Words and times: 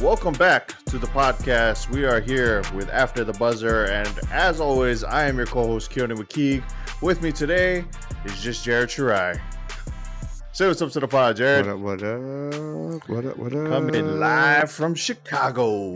welcome 0.00 0.32
back 0.32 0.82
to 0.86 0.96
the 0.96 1.06
podcast. 1.08 1.90
We 1.90 2.06
are 2.06 2.20
here 2.20 2.62
with 2.74 2.88
After 2.88 3.22
the 3.22 3.34
Buzzer, 3.34 3.84
and 3.84 4.08
as 4.32 4.58
always, 4.58 5.04
I 5.04 5.26
am 5.26 5.36
your 5.36 5.46
co-host 5.46 5.90
Keone 5.90 6.16
McKeague. 6.16 6.64
With 7.02 7.20
me 7.22 7.32
today 7.32 7.84
is 8.24 8.40
just 8.40 8.64
Jared 8.64 8.88
Shirai. 8.88 9.38
Say 10.52 10.66
what's 10.66 10.80
up 10.80 10.90
to 10.92 11.00
the 11.00 11.08
pod, 11.08 11.36
Jared. 11.36 11.66
What 11.66 11.74
up, 11.74 11.80
what 11.80 12.02
up? 12.02 13.08
What 13.08 13.24
up, 13.26 13.36
what 13.36 13.54
up? 13.54 13.68
Coming 13.68 14.18
live 14.18 14.70
from 14.70 14.94
Chicago. 14.94 15.94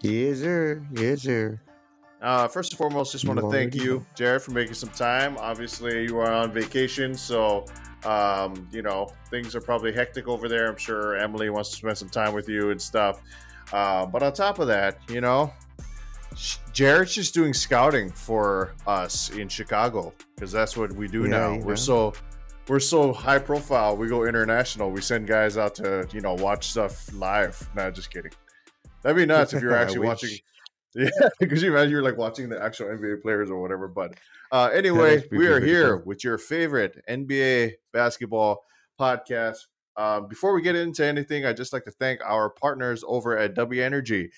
Yes, 0.00 0.38
sir. 0.38 0.82
Yes, 0.92 1.22
sir. 1.22 1.60
Uh, 2.22 2.48
first 2.48 2.72
and 2.72 2.78
foremost, 2.78 3.12
just 3.12 3.26
want 3.26 3.40
to 3.40 3.50
thank 3.50 3.74
you. 3.74 4.06
Jared, 4.14 4.40
for 4.40 4.52
making 4.52 4.74
some 4.74 4.90
time. 4.90 5.36
Obviously, 5.38 6.04
you 6.04 6.18
are 6.18 6.32
on 6.32 6.50
vacation, 6.50 7.14
so 7.14 7.66
um, 8.04 8.68
you 8.72 8.82
know 8.82 9.08
things 9.30 9.54
are 9.54 9.60
probably 9.60 9.92
hectic 9.92 10.28
over 10.28 10.48
there. 10.48 10.68
I'm 10.68 10.76
sure 10.76 11.16
Emily 11.16 11.50
wants 11.50 11.70
to 11.70 11.76
spend 11.76 11.98
some 11.98 12.08
time 12.10 12.32
with 12.34 12.48
you 12.48 12.70
and 12.70 12.80
stuff. 12.80 13.20
Uh, 13.72 14.04
but 14.06 14.22
on 14.22 14.32
top 14.32 14.58
of 14.58 14.66
that, 14.66 14.98
you 15.08 15.20
know, 15.20 15.52
Jared's 16.72 17.14
just 17.14 17.34
doing 17.34 17.52
scouting 17.52 18.10
for 18.10 18.74
us 18.86 19.30
in 19.30 19.48
Chicago 19.48 20.12
because 20.34 20.50
that's 20.52 20.76
what 20.76 20.92
we 20.92 21.08
do 21.08 21.22
Yeah, 21.22 21.28
now. 21.28 21.52
yeah. 21.52 21.64
We're 21.64 21.76
so 21.76 22.12
we're 22.68 22.80
so 22.80 23.12
high 23.12 23.38
profile. 23.38 23.96
We 23.96 24.08
go 24.08 24.24
international. 24.24 24.90
We 24.90 25.00
send 25.00 25.26
guys 25.26 25.56
out 25.58 25.74
to 25.76 26.06
you 26.12 26.20
know 26.20 26.34
watch 26.34 26.68
stuff 26.70 27.12
live. 27.14 27.68
Nah, 27.74 27.90
just 27.90 28.12
kidding. 28.12 28.32
That'd 29.02 29.16
be 29.16 29.26
nuts 29.26 29.54
if 29.54 29.62
you're 29.62 29.74
actually 29.76 30.00
watching. 30.06 30.30
Yeah, 30.94 31.08
because 31.40 31.62
you 31.62 31.70
imagine 31.70 31.90
you're 31.90 32.02
like 32.02 32.16
watching 32.16 32.48
the 32.48 32.62
actual 32.62 32.86
NBA 32.86 33.22
players 33.22 33.50
or 33.50 33.60
whatever. 33.60 33.88
But 33.88 34.14
uh, 34.52 34.70
anyway, 34.72 35.22
we 35.30 35.46
are 35.46 35.60
here 35.60 35.96
with 35.98 36.24
your 36.24 36.38
favorite 36.38 37.02
NBA 37.08 37.74
basketball 37.92 38.64
podcast. 38.98 39.66
Um, 39.96 40.28
before 40.28 40.54
we 40.54 40.62
get 40.62 40.76
into 40.76 41.04
anything, 41.04 41.44
I'd 41.44 41.56
just 41.56 41.72
like 41.72 41.84
to 41.84 41.90
thank 41.90 42.20
our 42.24 42.50
partners 42.50 43.04
over 43.06 43.36
at 43.36 43.54
W 43.54 43.82
Energy. 43.82 44.30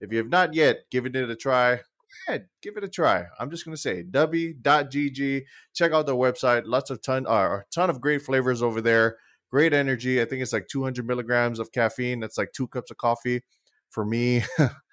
If 0.00 0.12
you 0.12 0.18
have 0.18 0.28
not 0.28 0.54
yet 0.54 0.78
given 0.90 1.14
it 1.14 1.28
a 1.28 1.36
try, 1.36 1.76
go 1.76 1.82
ahead, 2.28 2.48
give 2.62 2.76
it 2.76 2.84
a 2.84 2.88
try. 2.88 3.26
I'm 3.38 3.50
just 3.50 3.64
going 3.64 3.74
to 3.74 3.80
say 3.80 4.02
w.gg. 4.02 5.42
Check 5.74 5.92
out 5.92 6.06
their 6.06 6.14
website. 6.14 6.62
Lots 6.64 6.90
of 6.90 7.02
ton, 7.02 7.26
uh, 7.26 7.30
a 7.30 7.64
ton 7.72 7.90
of 7.90 8.00
great 8.00 8.22
flavors 8.22 8.62
over 8.62 8.80
there. 8.80 9.18
Great 9.50 9.72
energy. 9.72 10.22
I 10.22 10.24
think 10.24 10.42
it's 10.42 10.52
like 10.52 10.68
200 10.68 11.06
milligrams 11.06 11.58
of 11.58 11.72
caffeine. 11.72 12.20
That's 12.20 12.38
like 12.38 12.52
two 12.52 12.68
cups 12.68 12.90
of 12.90 12.96
coffee 12.96 13.42
for 13.90 14.04
me. 14.04 14.42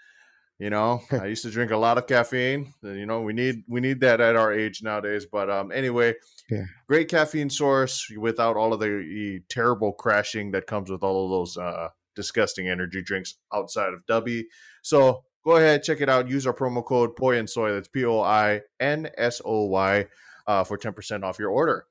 you 0.59 0.69
know, 0.69 1.01
I 1.11 1.25
used 1.27 1.43
to 1.43 1.51
drink 1.51 1.71
a 1.71 1.77
lot 1.77 1.97
of 1.97 2.07
caffeine. 2.07 2.73
You 2.81 3.05
know, 3.05 3.21
we 3.21 3.33
need 3.33 3.63
we 3.67 3.79
need 3.79 3.99
that 4.01 4.19
at 4.21 4.35
our 4.35 4.51
age 4.53 4.81
nowadays. 4.81 5.25
But 5.25 5.49
um, 5.49 5.71
anyway, 5.71 6.15
Yeah. 6.49 6.65
great 6.87 7.09
caffeine 7.09 7.49
source 7.49 8.09
without 8.17 8.55
all 8.57 8.73
of 8.73 8.79
the, 8.79 8.87
the 8.87 9.41
terrible 9.49 9.93
crashing 9.93 10.51
that 10.51 10.65
comes 10.67 10.89
with 10.89 11.03
all 11.03 11.25
of 11.25 11.31
those 11.31 11.57
uh, 11.57 11.89
disgusting 12.15 12.67
energy 12.69 13.01
drinks 13.03 13.35
outside 13.53 13.93
of 13.93 14.05
W. 14.07 14.43
So 14.81 15.23
go 15.45 15.57
ahead, 15.57 15.83
check 15.83 16.01
it 16.01 16.09
out. 16.09 16.29
Use 16.29 16.47
our 16.47 16.53
promo 16.53 16.83
code 16.83 17.15
Poi 17.15 17.37
and 17.37 17.49
Soy. 17.49 17.73
That's 17.73 17.87
P 17.87 18.05
O 18.05 18.21
I 18.21 18.61
N 18.79 19.09
S 19.17 19.41
O 19.45 19.65
Y 19.65 20.07
uh, 20.47 20.63
for 20.63 20.77
ten 20.77 20.93
percent 20.93 21.23
off 21.23 21.37
your 21.39 21.51
order. 21.51 21.85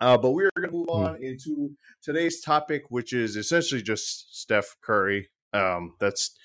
Uh, 0.00 0.18
but 0.18 0.32
we're 0.32 0.50
going 0.56 0.68
to 0.68 0.76
move 0.76 0.88
on 0.90 1.22
into 1.22 1.70
today's 2.02 2.42
topic, 2.42 2.82
which 2.90 3.12
is 3.12 3.36
essentially 3.36 3.80
just 3.80 4.38
Steph 4.38 4.76
Curry. 4.82 5.30
Um, 5.54 5.94
that's 6.00 6.36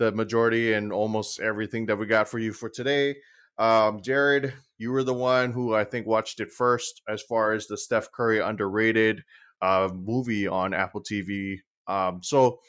the 0.00 0.10
majority 0.12 0.72
and 0.72 0.92
almost 0.92 1.40
everything 1.40 1.84
that 1.86 1.96
we 1.96 2.06
got 2.06 2.26
for 2.26 2.38
you 2.38 2.54
for 2.54 2.70
today. 2.70 3.16
Um, 3.58 4.00
Jared, 4.02 4.54
you 4.78 4.90
were 4.90 5.04
the 5.04 5.14
one 5.14 5.52
who 5.52 5.74
I 5.74 5.84
think 5.84 6.06
watched 6.06 6.40
it 6.40 6.50
first 6.50 7.02
as 7.06 7.20
far 7.22 7.52
as 7.52 7.66
the 7.66 7.76
Steph 7.76 8.10
Curry 8.10 8.40
underrated 8.40 9.22
uh, 9.60 9.90
movie 9.92 10.48
on 10.48 10.72
Apple 10.72 11.02
TV. 11.02 11.58
Um, 11.86 12.22
so, 12.22 12.60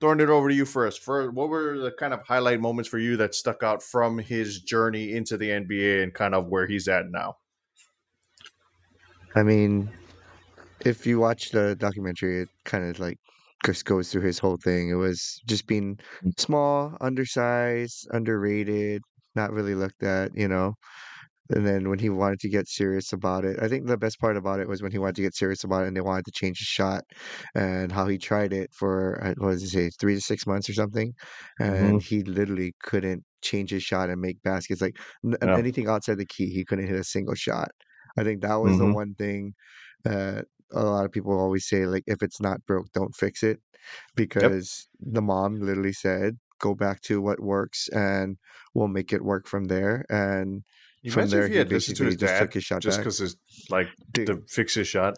throwing 0.00 0.20
it 0.20 0.28
over 0.28 0.48
to 0.48 0.54
you 0.54 0.64
first. 0.64 1.02
For 1.02 1.32
what 1.32 1.48
were 1.48 1.78
the 1.78 1.90
kind 1.90 2.14
of 2.14 2.20
highlight 2.22 2.60
moments 2.60 2.88
for 2.88 2.98
you 2.98 3.16
that 3.16 3.34
stuck 3.34 3.64
out 3.64 3.82
from 3.82 4.18
his 4.18 4.60
journey 4.60 5.12
into 5.12 5.36
the 5.36 5.48
NBA 5.48 6.04
and 6.04 6.14
kind 6.14 6.32
of 6.32 6.46
where 6.46 6.68
he's 6.68 6.86
at 6.86 7.10
now? 7.10 7.38
I 9.34 9.42
mean, 9.42 9.90
if 10.86 11.08
you 11.08 11.18
watch 11.18 11.50
the 11.50 11.74
documentary, 11.74 12.42
it 12.42 12.48
kind 12.64 12.88
of 12.88 13.00
like 13.00 13.18
just 13.64 13.84
goes 13.84 14.10
through 14.12 14.22
his 14.22 14.38
whole 14.38 14.56
thing. 14.62 14.90
It 14.90 14.94
was 14.94 15.40
just 15.46 15.66
being 15.66 15.98
small, 16.38 16.96
undersized, 17.00 18.06
underrated, 18.12 19.02
not 19.34 19.52
really 19.52 19.74
looked 19.74 20.02
at, 20.02 20.32
you 20.36 20.48
know. 20.48 20.74
And 21.50 21.66
then 21.66 21.88
when 21.88 21.98
he 21.98 22.10
wanted 22.10 22.40
to 22.40 22.50
get 22.50 22.68
serious 22.68 23.12
about 23.12 23.44
it, 23.46 23.58
I 23.62 23.68
think 23.68 23.86
the 23.86 23.96
best 23.96 24.20
part 24.20 24.36
about 24.36 24.60
it 24.60 24.68
was 24.68 24.82
when 24.82 24.92
he 24.92 24.98
wanted 24.98 25.16
to 25.16 25.22
get 25.22 25.34
serious 25.34 25.64
about 25.64 25.84
it 25.84 25.88
and 25.88 25.96
they 25.96 26.02
wanted 26.02 26.26
to 26.26 26.32
change 26.32 26.58
his 26.58 26.66
shot 26.66 27.04
and 27.54 27.90
how 27.90 28.06
he 28.06 28.18
tried 28.18 28.52
it 28.52 28.70
for, 28.74 29.22
uh, 29.24 29.34
what 29.38 29.52
does 29.52 29.62
it 29.62 29.68
say, 29.70 29.90
three 29.98 30.14
to 30.14 30.20
six 30.20 30.46
months 30.46 30.68
or 30.68 30.74
something. 30.74 31.14
And 31.58 32.02
he 32.02 32.22
literally 32.22 32.74
couldn't 32.82 33.24
change 33.42 33.70
his 33.70 33.82
shot 33.82 34.10
and 34.10 34.20
make 34.20 34.42
baskets. 34.42 34.82
Like 34.82 34.96
Yeah. 35.42 35.58
anything 35.58 35.88
outside 35.88 36.18
the 36.18 36.26
key, 36.26 36.50
he 36.50 36.64
couldn't 36.66 36.86
hit 36.86 36.96
a 37.00 37.04
single 37.04 37.34
shot. 37.34 37.70
I 38.18 38.24
think 38.24 38.42
that 38.42 38.56
was 38.56 38.76
the 38.76 38.86
Mhm. 38.86 38.94
one 38.94 39.14
thing 39.14 39.54
that 40.04 40.46
a 40.72 40.82
lot 40.82 41.04
of 41.04 41.12
people 41.12 41.38
always 41.38 41.66
say, 41.66 41.86
like, 41.86 42.04
if 42.06 42.22
it's 42.22 42.40
not 42.40 42.64
broke, 42.66 42.90
don't 42.92 43.14
fix 43.14 43.42
it. 43.42 43.60
Because 44.14 44.88
the 45.00 45.22
mom 45.22 45.60
literally 45.60 45.92
said, 45.92 46.36
go 46.60 46.74
back 46.74 47.00
to 47.02 47.20
what 47.20 47.40
works 47.40 47.88
and 47.88 48.36
we'll 48.74 48.88
make 48.88 49.12
it 49.12 49.24
work 49.24 49.46
from 49.46 49.64
there. 49.64 50.04
And 50.10 50.62
from 51.10 51.22
Imagine 51.22 51.30
there, 51.30 51.46
if 51.46 51.52
he 51.52 51.58
had 51.58 51.70
listened 51.70 51.96
to 51.98 52.04
his 52.04 52.16
just 52.16 52.32
dad 52.32 52.40
took 52.40 52.54
his 52.54 52.64
shot 52.64 52.82
just 52.82 52.98
because 52.98 53.36
like 53.70 53.88
Dude, 54.12 54.26
to 54.26 54.42
fix 54.48 54.74
his 54.74 54.88
shot. 54.88 55.16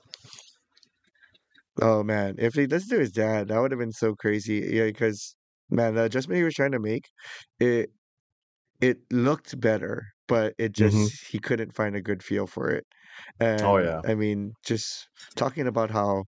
oh 1.80 2.02
man, 2.02 2.36
if 2.38 2.54
he 2.54 2.66
listened 2.66 2.90
to 2.90 2.98
his 2.98 3.12
dad, 3.12 3.48
that 3.48 3.58
would 3.60 3.70
have 3.72 3.80
been 3.80 3.92
so 3.92 4.14
crazy. 4.14 4.68
Yeah, 4.72 4.84
because 4.84 5.34
man, 5.70 5.94
the 5.94 6.04
adjustment 6.04 6.36
he 6.36 6.44
was 6.44 6.54
trying 6.54 6.72
to 6.72 6.78
make, 6.78 7.04
it 7.58 7.90
it 8.80 8.98
looked 9.10 9.58
better, 9.60 10.06
but 10.30 10.54
it 10.58 10.72
just 10.72 10.98
Mhm. 10.98 11.10
he 11.30 11.38
couldn't 11.40 11.74
find 11.76 11.96
a 11.96 12.02
good 12.02 12.22
feel 12.24 12.46
for 12.48 12.70
it. 12.70 12.86
Oh, 13.62 13.78
And 13.78 13.78
yeah. 13.78 14.02
I 14.06 14.14
mean, 14.16 14.54
just 14.66 15.08
talking 15.36 15.66
about 15.68 15.90
how, 15.92 16.24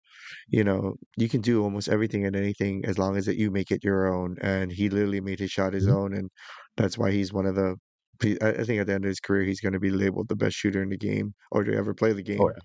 you 0.48 0.64
know, 0.64 0.96
you 1.18 1.28
can 1.30 1.40
do 1.42 1.62
almost 1.64 1.88
everything 1.88 2.26
and 2.26 2.36
anything 2.36 2.84
as 2.86 2.98
long 2.98 3.16
as 3.18 3.26
that 3.26 3.38
you 3.38 3.50
make 3.50 3.70
it 3.72 3.84
your 3.84 4.06
own. 4.14 4.36
And 4.42 4.72
he 4.72 4.90
literally 4.90 5.20
made 5.22 5.40
his 5.40 5.52
shot 5.52 5.74
his 5.74 5.86
Mhm. 5.86 5.96
own, 5.98 6.14
and 6.14 6.30
that's 6.76 6.98
why 6.98 7.12
he's 7.12 7.32
one 7.32 7.46
of 7.46 7.56
the. 7.56 7.76
he- 8.22 8.38
I 8.42 8.64
think 8.64 8.80
at 8.80 8.86
the 8.88 8.94
end 8.94 9.04
of 9.06 9.10
his 9.10 9.20
career, 9.20 9.44
he's 9.44 9.60
going 9.62 9.74
to 9.74 9.80
be 9.80 9.90
labeled 9.90 10.28
the 10.28 10.36
best 10.36 10.56
shooter 10.56 10.82
in 10.82 10.90
the 10.90 10.98
game 10.98 11.34
or 11.52 11.64
to 11.64 11.74
ever 11.74 11.94
play 11.94 12.12
the 12.14 12.22
game. 12.22 12.40
Oh 12.40 12.48
yeah. 12.50 12.62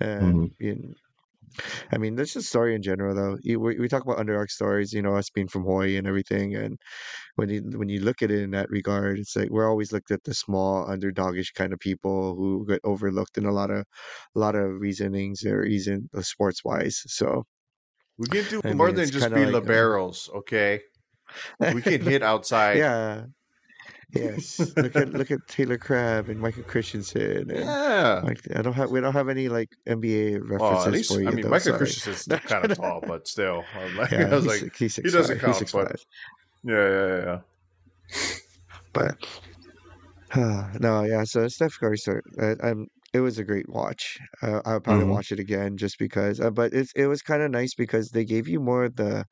And 0.00 0.50
in, 0.60 0.94
I 1.92 1.98
mean, 1.98 2.16
that's 2.16 2.32
just 2.34 2.48
story 2.48 2.74
in 2.74 2.82
general, 2.82 3.14
though. 3.14 3.38
You- 3.42 3.60
We, 3.60 3.78
we 3.78 3.88
talk 3.88 4.02
about 4.04 4.18
underdog 4.18 4.48
stories, 4.50 4.92
you 4.92 5.02
know, 5.02 5.16
us 5.16 5.30
being 5.30 5.48
from 5.48 5.62
Hawaii 5.64 5.96
and 5.96 6.06
everything, 6.06 6.54
and 6.54 6.78
when 7.36 7.48
you 7.50 7.62
when 7.78 7.88
you 7.90 8.00
look 8.00 8.22
at 8.22 8.30
it 8.32 8.40
in 8.42 8.50
that 8.52 8.70
regard, 8.70 9.18
it's 9.20 9.36
like 9.36 9.50
we're 9.50 9.68
always 9.70 9.92
looked 9.92 10.10
at 10.12 10.24
the 10.24 10.34
small, 10.34 10.86
underdogish 10.88 11.54
kind 11.54 11.72
of 11.74 11.80
people 11.80 12.36
who 12.36 12.66
get 12.68 12.80
overlooked 12.84 13.38
in 13.38 13.46
a 13.46 13.52
lot 13.52 13.70
of 13.70 13.84
a 14.36 14.38
lot 14.40 14.54
of 14.56 14.80
reasonings 14.80 15.44
or 15.46 15.60
reason 15.62 16.08
uh, 16.14 16.22
sports 16.22 16.64
wise. 16.64 17.02
So 17.06 17.44
We 18.18 18.28
can 18.30 18.46
do 18.46 18.62
I 18.64 18.74
more 18.74 18.92
mean, 18.92 18.92
than 18.92 19.10
just 19.10 19.32
be 19.32 19.46
like, 19.46 19.66
um, 19.66 19.86
liberos, 19.86 20.30
okay? 20.30 20.82
We 21.68 21.82
can 21.82 22.02
hit 22.02 22.22
outside. 22.24 22.84
yeah, 22.84 23.26
yes. 24.12 24.58
Look 24.76 24.94
at 24.96 25.12
look 25.12 25.30
at 25.30 25.40
Taylor 25.48 25.78
Crabb 25.78 26.28
and 26.28 26.40
Micah 26.40 26.62
Christenson 26.62 27.50
and. 27.50 27.60
Yeah. 27.60 28.20
Like 28.24 28.40
I 28.54 28.62
don't 28.62 28.72
have 28.74 28.90
we 28.90 29.00
don't 29.00 29.12
have 29.12 29.28
any 29.28 29.48
like 29.48 29.70
NBA 29.88 30.40
references 30.42 30.60
Well, 30.60 30.82
at 30.86 30.92
least 30.92 31.12
for 31.14 31.20
you 31.20 31.28
I 31.28 31.30
mean 31.32 31.42
though. 31.44 31.50
Michael 31.50 31.72
sorry. 31.72 31.78
Christenson's 31.78 32.40
kind 32.44 32.70
of 32.70 32.76
tall, 32.78 33.00
but 33.06 33.26
still, 33.28 33.64
like, 33.96 34.10
Yeah, 34.12 34.28
I 34.30 34.34
was 34.34 34.46
like, 34.46 34.74
he 34.76 34.88
doesn't 34.88 35.38
count, 35.40 35.72
but- 35.72 36.04
yeah, 36.64 36.88
yeah, 36.88 37.24
yeah. 37.24 37.38
But 38.92 39.16
no, 40.80 41.02
yeah. 41.04 41.24
So 41.24 41.48
Steph 41.48 41.78
Curry, 41.78 41.98
story, 41.98 42.22
I, 42.40 42.54
I'm. 42.62 42.86
It 43.12 43.20
was 43.20 43.38
a 43.38 43.44
great 43.44 43.68
watch. 43.68 44.18
Uh, 44.42 44.60
I'll 44.66 44.80
probably 44.80 45.04
Mhm. 45.06 45.10
watch 45.12 45.32
it 45.32 45.38
again 45.38 45.76
just 45.76 45.98
because. 45.98 46.40
Uh, 46.40 46.50
but 46.50 46.74
it's 46.74 46.92
it 46.96 47.06
was 47.06 47.22
kind 47.22 47.42
of 47.42 47.50
nice 47.50 47.74
because 47.74 48.10
they 48.10 48.24
gave 48.24 48.48
you 48.48 48.60
more 48.60 48.84
of 48.84 48.96
the 48.96 49.24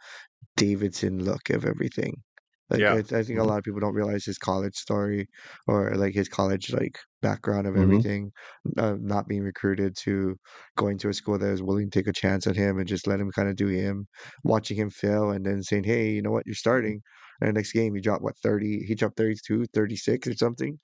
Davidson 0.56 1.24
look 1.24 1.50
of 1.50 1.64
everything. 1.64 2.22
Like 2.70 2.82
Yeah. 2.82 2.96
I, 2.96 2.98
I 3.00 3.22
think 3.22 3.38
a 3.38 3.42
Mhm. 3.42 3.44
lot 3.44 3.58
of 3.58 3.64
people 3.64 3.80
don't 3.80 3.94
realize 3.94 4.24
his 4.24 4.38
college 4.38 4.74
story 4.76 5.28
or 5.66 5.94
like 5.96 6.14
his 6.14 6.28
college 6.28 6.72
like 6.72 6.98
background 7.22 7.66
of 7.66 7.76
Mhm. 7.76 8.04
everything. 8.04 8.32
Uh, 8.78 8.96
not 9.00 9.28
being 9.28 9.42
recruited 9.42 9.96
to 10.02 10.36
going 10.76 10.98
to 10.98 11.08
a 11.10 11.14
school 11.14 11.38
that 11.38 11.50
was 11.50 11.62
willing 11.62 11.90
to 11.90 11.98
take 11.98 12.06
a 12.08 12.12
chance 12.12 12.46
on 12.46 12.54
him 12.54 12.78
and 12.78 12.88
just 12.88 13.06
let 13.06 13.20
him 13.20 13.30
kind 13.32 13.48
of 13.48 13.56
do 13.56 13.66
him. 13.68 14.06
Watching 14.44 14.76
him 14.78 14.90
fail 14.90 15.30
and 15.30 15.44
then 15.46 15.62
saying, 15.62 15.84
"Hey, 15.84 16.10
you 16.12 16.22
know 16.22 16.30
what? 16.30 16.46
You're 16.46 16.54
starting." 16.54 17.02
And 17.40 17.48
the 17.48 17.52
next 17.52 17.72
game, 17.72 17.94
he 17.94 18.00
dropped 18.00 18.22
what 18.22 18.36
30? 18.38 18.84
He 18.86 18.94
dropped 18.94 19.16
32, 19.16 19.66
36 19.74 20.26
or 20.28 20.34
something. 20.34 20.78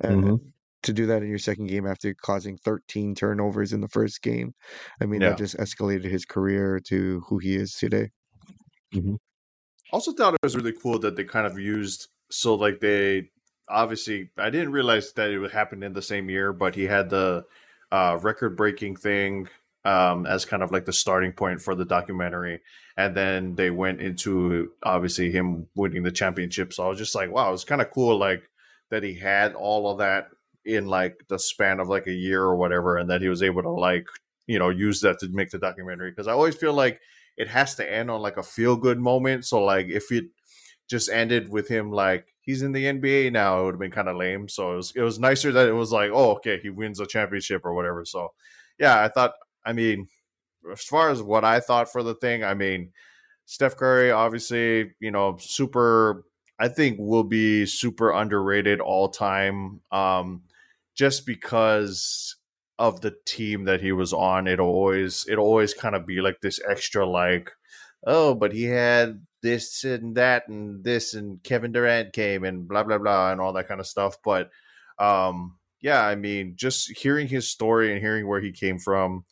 And 0.00 0.30
Mhm. 0.30 0.52
to 0.84 0.92
do 0.94 1.06
that 1.06 1.22
in 1.22 1.28
your 1.30 1.38
second 1.38 1.66
game 1.68 1.86
after 1.86 2.14
causing 2.22 2.56
13 2.58 3.14
turnovers 3.14 3.72
in 3.72 3.80
the 3.82 3.88
first 3.88 4.22
game, 4.22 4.54
I 5.02 5.06
mean, 5.06 5.20
Yeah. 5.20 5.24
that 5.24 5.38
just 5.38 5.56
escalated 5.58 6.04
his 6.10 6.24
career 6.26 6.80
to 6.88 7.22
who 7.28 7.38
he 7.38 7.56
is 7.56 7.74
today. 7.74 8.10
Also 9.92 10.12
thought 10.12 10.34
it 10.34 10.40
was 10.42 10.56
really 10.56 10.72
cool 10.72 10.98
that 11.00 11.16
they 11.16 11.24
kind 11.24 11.46
of 11.46 11.58
used 11.58 12.08
so 12.30 12.54
like 12.54 12.80
they 12.80 13.30
obviously 13.68 14.30
I 14.38 14.50
didn't 14.50 14.72
realize 14.72 15.12
that 15.12 15.30
it 15.30 15.38
would 15.38 15.52
happen 15.52 15.82
in 15.82 15.92
the 15.92 16.02
same 16.02 16.30
year, 16.30 16.52
but 16.52 16.74
he 16.74 16.84
had 16.84 17.10
the 17.10 17.44
uh 17.92 18.18
record 18.22 18.56
breaking 18.56 18.96
thing 18.96 19.48
um, 19.84 20.26
as 20.26 20.44
kind 20.44 20.62
of 20.62 20.70
like 20.70 20.84
the 20.84 20.92
starting 20.92 21.32
point 21.32 21.62
for 21.62 21.74
the 21.74 21.84
documentary, 21.84 22.60
and 22.96 23.14
then 23.14 23.54
they 23.54 23.70
went 23.70 24.00
into 24.00 24.72
obviously 24.82 25.30
him 25.30 25.66
winning 25.74 26.02
the 26.02 26.12
championship. 26.12 26.72
So 26.72 26.84
I 26.84 26.88
was 26.88 26.98
just 26.98 27.14
like, 27.14 27.30
wow, 27.30 27.52
it's 27.52 27.64
kind 27.64 27.80
of 27.80 27.90
cool, 27.90 28.18
like 28.18 28.42
that 28.90 29.02
he 29.02 29.14
had 29.14 29.54
all 29.54 29.90
of 29.90 29.98
that 29.98 30.28
in 30.64 30.86
like 30.86 31.24
the 31.28 31.38
span 31.38 31.80
of 31.80 31.88
like 31.88 32.06
a 32.06 32.12
year 32.12 32.42
or 32.42 32.56
whatever, 32.56 32.98
and 32.98 33.08
that 33.10 33.22
he 33.22 33.28
was 33.28 33.42
able 33.42 33.62
to 33.62 33.70
like 33.70 34.06
you 34.46 34.58
know 34.58 34.68
use 34.68 35.00
that 35.00 35.18
to 35.20 35.28
make 35.28 35.50
the 35.50 35.58
documentary. 35.58 36.10
Because 36.10 36.28
I 36.28 36.32
always 36.32 36.56
feel 36.56 36.74
like 36.74 37.00
it 37.36 37.48
has 37.48 37.74
to 37.76 37.92
end 37.92 38.10
on 38.10 38.20
like 38.20 38.36
a 38.36 38.42
feel 38.42 38.76
good 38.76 38.98
moment. 38.98 39.46
So 39.46 39.62
like 39.62 39.86
if 39.88 40.12
it 40.12 40.26
just 40.88 41.08
ended 41.10 41.48
with 41.48 41.68
him 41.68 41.90
like 41.90 42.26
he's 42.40 42.62
in 42.62 42.72
the 42.72 42.84
NBA 42.84 43.32
now, 43.32 43.60
it 43.60 43.64
would 43.64 43.74
have 43.74 43.80
been 43.80 43.90
kind 43.90 44.08
of 44.08 44.16
lame. 44.16 44.48
So 44.48 44.72
it 44.72 44.76
was 44.76 44.92
it 44.96 45.02
was 45.02 45.18
nicer 45.18 45.52
that 45.52 45.68
it 45.68 45.72
was 45.72 45.92
like, 45.92 46.10
oh, 46.12 46.32
okay, 46.32 46.58
he 46.60 46.70
wins 46.70 47.00
a 47.00 47.06
championship 47.06 47.64
or 47.64 47.74
whatever. 47.74 48.04
So 48.04 48.32
yeah, 48.78 49.00
I 49.02 49.08
thought. 49.08 49.32
I 49.64 49.74
mean, 49.74 50.08
as 50.72 50.82
far 50.82 51.10
as 51.10 51.22
what 51.22 51.44
I 51.44 51.60
thought 51.60 51.92
for 51.92 52.02
the 52.02 52.14
thing, 52.14 52.42
I 52.44 52.54
mean, 52.54 52.92
Steph 53.44 53.76
Curry, 53.76 54.10
obviously, 54.10 54.92
you 55.00 55.10
know, 55.10 55.36
super. 55.40 56.24
I 56.58 56.68
think 56.68 56.98
will 56.98 57.24
be 57.24 57.64
super 57.64 58.10
underrated 58.10 58.80
all 58.80 59.08
time, 59.08 59.80
um, 59.90 60.42
just 60.94 61.24
because 61.24 62.36
of 62.80 63.02
the 63.02 63.14
team 63.26 63.64
that 63.66 63.82
he 63.82 63.92
was 63.92 64.14
on. 64.14 64.48
It 64.48 64.58
always 64.58 65.26
it 65.28 65.36
always 65.36 65.74
kind 65.74 65.94
of 65.94 66.06
be 66.06 66.22
like 66.22 66.40
this 66.40 66.58
extra 66.68 67.06
like, 67.06 67.52
oh, 68.06 68.34
but 68.34 68.54
he 68.54 68.64
had 68.64 69.20
this 69.42 69.84
and 69.84 70.16
that 70.16 70.48
and 70.48 70.82
this 70.82 71.12
and 71.14 71.42
Kevin 71.42 71.72
Durant 71.72 72.14
came 72.14 72.42
and 72.42 72.66
blah 72.66 72.82
blah 72.82 72.98
blah 72.98 73.32
and 73.32 73.40
all 73.40 73.52
that 73.52 73.68
kind 73.68 73.80
of 73.80 73.86
stuff. 73.86 74.16
But 74.24 74.48
um, 74.98 75.58
yeah, 75.82 76.02
I 76.02 76.14
mean, 76.14 76.54
just 76.56 76.90
hearing 76.98 77.28
his 77.28 77.50
story 77.50 77.92
and 77.92 78.00
hearing 78.00 78.26
where 78.26 78.40
he 78.40 78.50
came 78.50 78.78
from, 78.78 79.24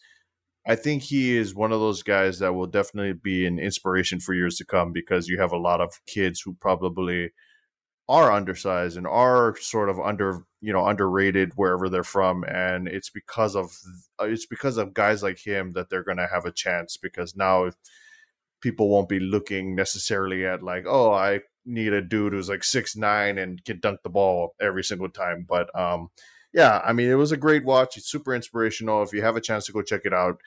I 0.66 0.76
think 0.76 1.02
he 1.02 1.34
is 1.34 1.54
one 1.54 1.72
of 1.72 1.80
those 1.80 2.02
guys 2.02 2.40
that 2.40 2.52
will 2.52 2.66
definitely 2.66 3.14
be 3.14 3.46
an 3.46 3.58
inspiration 3.58 4.20
for 4.20 4.34
years 4.34 4.56
to 4.58 4.66
come 4.66 4.92
because 4.92 5.26
you 5.26 5.40
have 5.40 5.52
a 5.52 5.58
lot 5.58 5.80
of 5.80 5.94
kids 6.06 6.42
who 6.42 6.54
probably 6.60 7.30
are 8.08 8.32
undersized 8.32 8.96
and 8.96 9.06
are 9.06 9.54
sort 9.60 9.90
of 9.90 10.00
under 10.00 10.42
you 10.60 10.72
know 10.72 10.86
underrated 10.86 11.52
wherever 11.56 11.88
they're 11.88 12.02
from 12.02 12.42
and 12.44 12.88
it's 12.88 13.10
because 13.10 13.54
of 13.54 13.70
it's 14.20 14.46
because 14.46 14.78
of 14.78 14.94
guys 14.94 15.22
like 15.22 15.38
him 15.38 15.72
that 15.72 15.90
they're 15.90 16.02
going 16.02 16.16
to 16.16 16.26
have 16.26 16.46
a 16.46 16.52
chance 16.52 16.96
because 16.96 17.36
now 17.36 17.68
people 18.60 18.88
won't 18.88 19.08
be 19.08 19.20
looking 19.20 19.74
necessarily 19.74 20.44
at 20.46 20.62
like, 20.62 20.84
oh, 20.86 21.12
I 21.12 21.40
need 21.64 21.92
a 21.92 22.02
dude 22.02 22.32
who's 22.32 22.48
like 22.48 22.64
six 22.64 22.96
nine 22.96 23.38
and 23.38 23.62
can 23.64 23.80
dunk 23.80 24.00
the 24.02 24.10
ball 24.10 24.54
every 24.60 24.82
single 24.82 25.08
time. 25.08 25.44
But 25.48 25.68
um, 25.78 26.10
yeah, 26.52 26.80
I 26.84 26.92
mean, 26.92 27.10
it 27.10 27.14
was 27.14 27.32
a 27.32 27.36
great 27.36 27.64
watch. 27.64 27.96
It's 27.96 28.10
super 28.10 28.34
inspirational. 28.34 29.02
If 29.02 29.12
you 29.12 29.22
have 29.22 29.36
a 29.36 29.40
chance 29.40 29.66
to 29.66 29.72
go 29.72 29.82
check 29.82 30.02
it 30.04 30.14
out, 30.14 30.40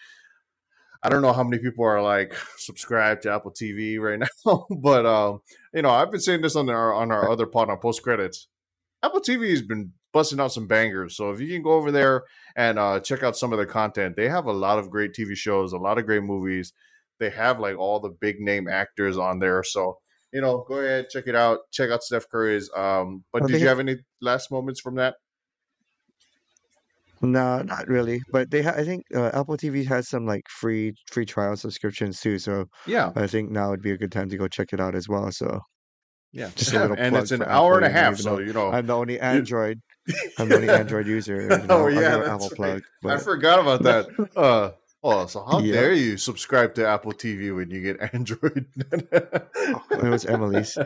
I 1.04 1.10
don't 1.10 1.22
know 1.22 1.34
how 1.34 1.44
many 1.44 1.62
people 1.62 1.86
are 1.86 2.02
like 2.02 2.36
subscribed 2.58 3.24
to 3.24 3.34
Apple 3.34 3.52
TV 3.52 4.00
right 4.00 4.20
now, 4.46 4.66
but 4.70 5.06
um, 5.06 5.42
you 5.74 5.82
know, 5.82 5.90
I've 5.90 6.12
been 6.12 6.22
saying 6.22 6.42
this 6.42 6.56
on 6.56 6.70
our 6.70 6.94
on 6.94 7.12
our 7.12 7.30
other 7.30 7.46
pod 7.46 7.70
on 7.70 7.78
post 7.78 8.04
credits. 8.04 8.48
Apple 9.04 9.22
TV 9.22 9.50
has 9.50 9.64
been 9.64 9.94
busting 10.14 10.40
out 10.40 10.52
some 10.52 10.68
bangers. 10.68 11.16
So 11.16 11.32
if 11.32 11.40
you 11.40 11.48
can 11.48 11.64
go 11.64 11.72
over 11.72 11.92
there 11.92 12.24
and 12.56 12.78
uh, 12.78 13.00
check 13.00 13.24
out 13.24 13.36
some 13.36 13.52
of 13.52 13.58
their 13.58 13.66
content, 13.66 14.16
they 14.16 14.30
have 14.30 14.46
a 14.46 14.52
lot 14.54 14.78
of 14.78 14.92
great 14.92 15.14
TV 15.14 15.36
shows, 15.36 15.74
a 15.74 15.78
lot 15.78 15.98
of 15.98 16.06
great 16.06 16.22
movies 16.22 16.74
they 17.22 17.30
have 17.30 17.60
like 17.60 17.78
all 17.78 18.02
the 18.02 18.10
big 18.10 18.42
name 18.42 18.68
actors 18.68 19.18
on 19.18 19.40
there. 19.40 19.64
So 19.64 20.00
you 20.34 20.42
know, 20.42 20.66
go 20.68 20.76
ahead 20.76 21.10
check 21.10 21.28
it 21.28 21.36
out. 21.36 21.60
Check 21.72 21.90
out 21.90 22.04
Steph 22.04 22.28
Curry's. 22.30 22.70
Um, 22.76 23.24
but 23.32 23.48
did 23.48 23.62
you 23.62 23.68
have 23.68 23.80
any 23.80 23.98
last 24.22 24.52
moments 24.52 24.82
from 24.82 24.96
that? 24.96 25.16
No, 27.22 27.62
not 27.62 27.88
really. 27.88 28.22
But 28.32 28.50
they, 28.50 28.62
ha- 28.62 28.74
I 28.76 28.84
think 28.84 29.06
uh, 29.16 29.32
Apple 29.34 29.58
TV 29.58 29.86
has 29.88 30.10
some 30.10 30.26
like 30.26 30.48
free 30.50 30.94
free 31.12 31.26
trial 31.26 31.56
subscriptions 31.56 32.20
too. 32.20 32.40
So 32.40 32.66
yeah, 32.88 33.12
I 33.16 33.28
think 33.28 33.52
now 33.52 33.70
would 33.70 33.82
be 33.82 33.92
a 33.92 33.98
good 33.98 34.12
time 34.12 34.30
to 34.30 34.38
go 34.38 34.48
check 34.48 34.74
it 34.74 34.80
out 34.80 34.96
as 34.96 35.08
well. 35.08 35.32
So 35.32 35.60
yeah, 36.32 36.50
just 36.56 36.74
a 36.74 36.80
little 36.82 36.98
and 36.98 37.16
it's 37.16 37.32
an 37.32 37.44
hour 37.44 37.78
and 37.78 37.86
a 37.86 37.90
half. 37.90 38.18
So 38.18 38.40
you 38.40 38.54
know, 38.54 38.72
I'm 38.72 38.88
the 38.88 38.96
only 38.96 39.20
Android. 39.20 39.80
I'm 40.38 40.50
the 40.50 40.56
only 40.56 40.70
Android 40.82 41.08
user. 41.08 41.42
You 41.44 41.48
know, 41.50 41.66
oh 41.70 41.88
yeah, 41.88 42.18
Apple 42.18 42.50
right. 42.50 42.56
plug. 42.56 42.84
But... 43.02 43.14
I 43.14 43.18
forgot 43.18 43.60
about 43.60 43.84
that. 43.84 44.30
Uh, 44.36 44.72
Oh, 45.04 45.26
so 45.26 45.44
how 45.44 45.58
yep. 45.60 45.74
dare 45.74 45.94
you 45.94 46.16
subscribe 46.16 46.76
to 46.76 46.88
Apple 46.88 47.14
TV 47.14 47.56
when 47.56 47.72
you 47.72 47.82
get 47.82 48.14
Android? 48.14 48.68
oh, 48.94 49.82
it 49.90 50.04
was 50.04 50.28
Emily's. 50.28 50.78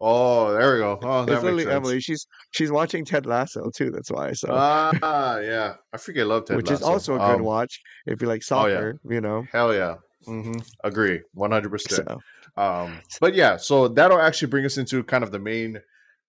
Oh, 0.00 0.52
there 0.52 0.74
we 0.74 0.78
go. 0.80 0.98
Oh, 1.02 1.22
it's 1.22 1.42
literally 1.42 1.68
Emily. 1.68 2.00
She's 2.00 2.26
she's 2.52 2.70
watching 2.70 3.04
Ted 3.04 3.26
Lasso 3.26 3.70
too. 3.74 3.90
That's 3.90 4.10
why. 4.10 4.32
So 4.32 4.48
ah, 4.50 5.38
yeah, 5.38 5.74
I 5.92 5.96
freaking 5.96 6.26
love 6.26 6.46
Ted 6.46 6.56
Lasso. 6.56 6.56
which 6.56 6.70
Lasso. 6.70 6.82
is 6.82 6.82
also 6.82 7.14
a 7.14 7.18
good 7.18 7.36
um, 7.36 7.42
watch 7.42 7.80
if 8.06 8.20
you 8.20 8.28
like 8.28 8.42
soccer. 8.42 9.00
Oh, 9.04 9.08
yeah. 9.08 9.14
You 9.14 9.20
know, 9.20 9.44
hell 9.52 9.74
yeah. 9.74 9.96
Mm-hmm. 10.26 10.58
Agree, 10.82 11.20
one 11.34 11.52
hundred 11.52 11.70
percent. 11.70 12.08
Um, 12.56 13.00
but 13.20 13.34
yeah, 13.34 13.56
so 13.56 13.86
that'll 13.88 14.20
actually 14.20 14.48
bring 14.48 14.64
us 14.64 14.76
into 14.78 15.04
kind 15.04 15.22
of 15.22 15.30
the 15.30 15.38
main 15.38 15.80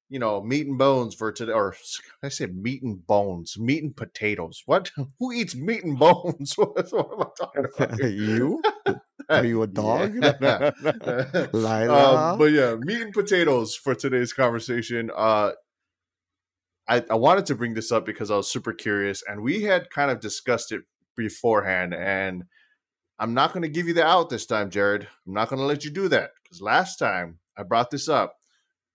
you 0.10 0.20
know, 0.20 0.42
meat 0.42 0.68
and 0.68 0.78
bones 0.78 1.16
for 1.16 1.32
today, 1.32 1.52
or 1.52 1.76
I 2.24 2.30
said 2.30 2.56
meat 2.56 2.84
and 2.84 3.06
bones, 3.06 3.58
meat 3.58 3.84
and 3.84 3.96
potatoes. 3.96 4.64
What? 4.66 4.92
Who 5.20 5.32
eats 5.32 5.56
meat 5.56 5.84
and 5.84 5.98
bones? 5.98 6.54
what, 6.58 6.76
what 6.92 7.14
am 7.14 7.22
I 7.22 7.26
talking 7.38 7.66
about? 7.76 8.12
you? 8.12 8.62
Are 9.30 9.46
you 9.46 9.62
a 9.62 9.68
dog? 9.68 10.14
Lila? 11.54 12.32
Um, 12.32 12.38
but 12.38 12.52
yeah, 12.52 12.76
meat 12.80 13.02
and 13.02 13.14
potatoes 13.14 13.76
for 13.76 13.94
today's 13.94 14.32
conversation. 14.32 15.12
Uh, 15.16 15.52
I, 16.88 17.04
I 17.10 17.16
wanted 17.16 17.46
to 17.48 17.56
bring 17.56 17.74
this 17.74 17.92
up 17.92 18.06
because 18.06 18.32
I 18.32 18.38
was 18.38 18.50
super 18.50 18.72
curious, 18.72 19.22
and 19.28 19.42
we 19.42 19.64
had 19.64 19.90
kind 19.90 20.10
of 20.10 20.22
discussed 20.22 20.72
it 20.72 20.84
beforehand. 21.18 21.94
And 21.94 22.46
I'm 23.20 23.34
not 23.34 23.52
going 23.52 23.64
to 23.64 23.70
give 23.70 23.88
you 23.88 23.94
the 23.94 24.06
out 24.06 24.30
this 24.30 24.46
time, 24.46 24.70
Jared. 24.70 25.08
I'm 25.28 25.34
not 25.34 25.50
going 25.50 25.60
to 25.60 25.66
let 25.66 25.84
you 25.84 25.92
do 25.92 26.08
that 26.08 26.30
because 26.42 26.62
last 26.62 26.96
time 26.96 27.40
I 27.58 27.64
brought 27.64 27.92
this 27.92 28.08
up 28.08 28.37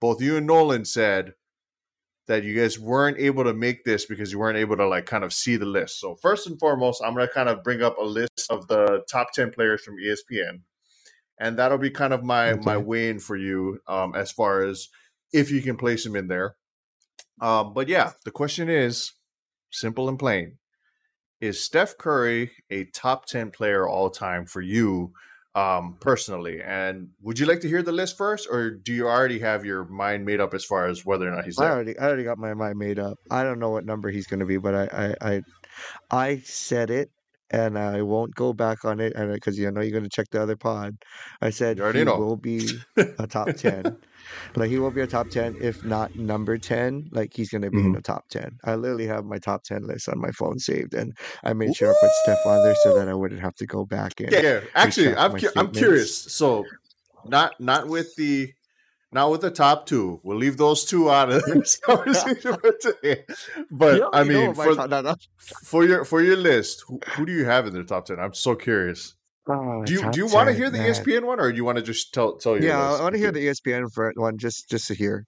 both 0.03 0.21
you 0.21 0.37
and 0.37 0.49
Nolan 0.49 0.85
said 0.85 1.35
that 2.27 2.43
you 2.43 2.61
guys 2.61 2.77
weren't 2.77 3.21
able 3.21 3.45
to 3.45 3.55
make 3.55 3.85
this 3.85 4.05
because 4.05 4.33
you 4.33 4.39
weren't 4.41 4.59
able 4.59 4.77
to 4.77 4.89
like 4.89 5.07
kind 5.07 5.23
of 5.23 5.33
see 5.33 5.55
the 5.55 5.65
list. 5.65 6.01
So 6.01 6.17
first 6.17 6.49
and 6.49 6.59
foremost, 6.59 7.01
I'm 7.05 7.15
going 7.15 7.25
to 7.25 7.33
kind 7.33 7.49
of 7.49 7.63
bring 7.63 7.83
up 7.83 7.97
a 7.99 8.05
list 8.05 8.49
of 8.51 8.67
the 8.67 9.05
top 9.09 9.29
10 9.33 9.53
players 9.53 9.85
from 9.85 9.99
ESPN. 9.99 10.63
And 11.39 11.57
that'll 11.57 11.79
be 11.79 11.91
kind 11.91 12.13
of 12.13 12.25
my 12.25 12.51
okay. 12.51 12.63
my 12.65 12.77
win 12.79 13.21
for 13.21 13.37
you 13.37 13.79
um, 13.87 14.17
as 14.17 14.33
far 14.33 14.65
as 14.65 14.89
if 15.33 15.53
you 15.53 15.63
can 15.63 15.77
place 15.77 16.05
him 16.05 16.17
in 16.17 16.27
there. 16.27 16.57
Um, 17.41 17.73
but 17.73 17.87
yeah, 17.87 18.11
the 18.25 18.33
question 18.33 18.69
is 18.69 19.13
simple 19.71 20.09
and 20.09 20.19
plain. 20.19 20.59
Is 21.41 21.63
Steph 21.63 21.97
Curry 21.97 22.51
a 22.71 22.87
top 22.87 23.27
10 23.27 23.53
player 23.53 23.89
all 23.89 24.11
time 24.11 24.47
for 24.47 24.61
you 24.61 25.13
um, 25.55 25.97
personally. 26.01 26.61
And 26.63 27.11
would 27.21 27.39
you 27.39 27.47
like 27.47 27.61
to 27.61 27.69
hear 27.69 27.83
the 27.83 27.93
list 27.93 28.17
first, 28.17 28.49
or 28.51 28.71
do 28.71 28.93
you 28.93 29.09
already 29.09 29.39
have 29.41 29.65
your 29.65 29.85
mind 29.85 30.25
made 30.25 30.41
up 30.41 30.55
as 30.55 30.65
far 30.65 30.87
as 30.87 31.05
whether 31.05 31.29
or 31.29 31.35
not 31.35 31.45
he's 31.45 31.57
there? 31.57 31.69
I 31.69 31.73
already, 31.73 31.99
I 31.99 32.07
already 32.07 32.25
got 32.25 32.39
my 32.39 32.55
mind 32.55 32.79
made 32.79 32.99
up. 32.99 33.19
I 33.31 33.43
don't 33.43 33.59
know 33.59 33.71
what 33.71 33.85
number 33.85 34.11
he's 34.11 34.27
going 34.27 34.41
to 34.41 34.47
be, 34.47 34.57
but 34.57 34.75
I, 34.75 35.15
I, 35.21 35.33
I, 35.33 35.43
I 36.11 36.39
said 36.39 36.91
it, 36.91 37.11
and 37.51 37.79
I 37.79 38.03
won't 38.03 38.35
go 38.35 38.53
back 38.53 38.85
on 38.85 39.01
it, 39.01 39.13
and 39.15 39.33
because 39.33 39.59
you 39.59 39.71
know 39.71 39.83
you're 39.83 39.93
going 39.93 40.05
to 40.05 40.09
check 40.09 40.31
the 40.31 40.43
other 40.43 40.57
pod. 40.57 40.97
I 41.41 41.51
said 41.51 41.79
he 41.79 42.05
know. 42.05 42.17
will 42.17 42.37
be 42.37 42.69
a 42.97 43.27
top 43.27 43.55
ten. 43.57 43.99
Like 44.57 44.71
he 44.71 44.79
will 44.79 44.91
be 44.91 45.01
a 45.01 45.07
top 45.07 45.31
ten, 45.31 45.57
if 45.61 45.85
not 45.85 46.15
number 46.17 46.59
ten. 46.59 47.09
Like 47.13 47.33
he's 47.35 47.51
gonna 47.51 47.71
be 47.71 47.79
mm-hmm. 47.79 47.89
in 47.89 47.93
the 47.93 48.03
top 48.03 48.29
ten. 48.29 48.59
I 48.65 48.75
literally 48.75 49.07
have 49.07 49.25
my 49.25 49.39
top 49.39 49.65
ten 49.65 49.87
list 49.87 50.09
on 50.09 50.21
my 50.21 50.31
phone 50.31 50.59
saved, 50.59 50.95
and 50.95 51.17
I 51.43 51.53
made 51.53 51.75
sure 51.75 51.91
I 51.91 51.95
put 52.01 52.11
Steph 52.23 52.47
on 52.47 52.63
there 52.63 52.77
so 52.83 52.99
that 52.99 53.09
I 53.09 53.15
wouldn't 53.15 53.41
have 53.41 53.55
to 53.57 53.67
go 53.67 53.85
back 53.85 54.21
and 54.21 54.33
yeah. 54.33 54.41
yeah. 54.41 54.61
Actually, 54.75 55.17
I'm 55.17 55.37
cu- 55.37 55.51
I'm 55.57 55.71
curious. 55.73 56.33
So 56.33 56.65
not 57.25 57.61
not 57.61 57.89
with 57.89 58.15
the 58.17 58.53
not 59.13 59.31
with 59.31 59.43
the 59.43 59.51
top 59.51 59.87
two. 59.87 60.21
We'll 60.23 60.39
leave 60.39 60.57
those 60.57 60.85
two 60.85 61.11
out 61.11 61.31
of 61.31 61.43
this 61.45 61.77
conversation 61.85 62.57
today. 62.81 63.25
But 63.71 64.03
I 64.13 64.25
mean, 64.25 64.55
for, 64.55 64.75
for, 65.63 65.85
your 65.85 66.05
for 66.05 66.23
your 66.23 66.37
list, 66.37 66.85
who, 66.89 66.99
who, 67.11 67.27
do 67.27 67.33
you 67.33 67.45
have 67.45 67.67
in 67.67 67.75
the 67.75 67.85
top 67.85 68.07
ten? 68.07 68.19
I'm 68.19 68.35
so 68.35 68.55
curious. 68.55 69.15
Oh, 69.49 69.83
do 69.85 69.93
you 69.93 70.11
do 70.11 70.19
you 70.19 70.27
want 70.27 70.49
to 70.49 70.55
hear 70.55 70.71
the 70.71 70.79
man. 70.79 70.93
ESPN 70.93 71.25
one, 71.25 71.41
or 71.41 71.51
do 71.51 71.57
you 71.57 71.65
want 71.65 71.77
to 71.77 71.83
just 71.83 72.15
tell 72.15 72.37
tell 72.37 72.57
you? 72.57 72.69
Yeah, 72.69 72.79
I 72.79 73.03
want 73.03 73.15
to 73.15 73.19
hear 73.19 73.33
the 73.33 73.47
ESPN 73.47 73.89
one 74.17 74.39
just 74.39 74.71
just 74.71 74.87
to 74.89 74.95
hear. 74.95 75.27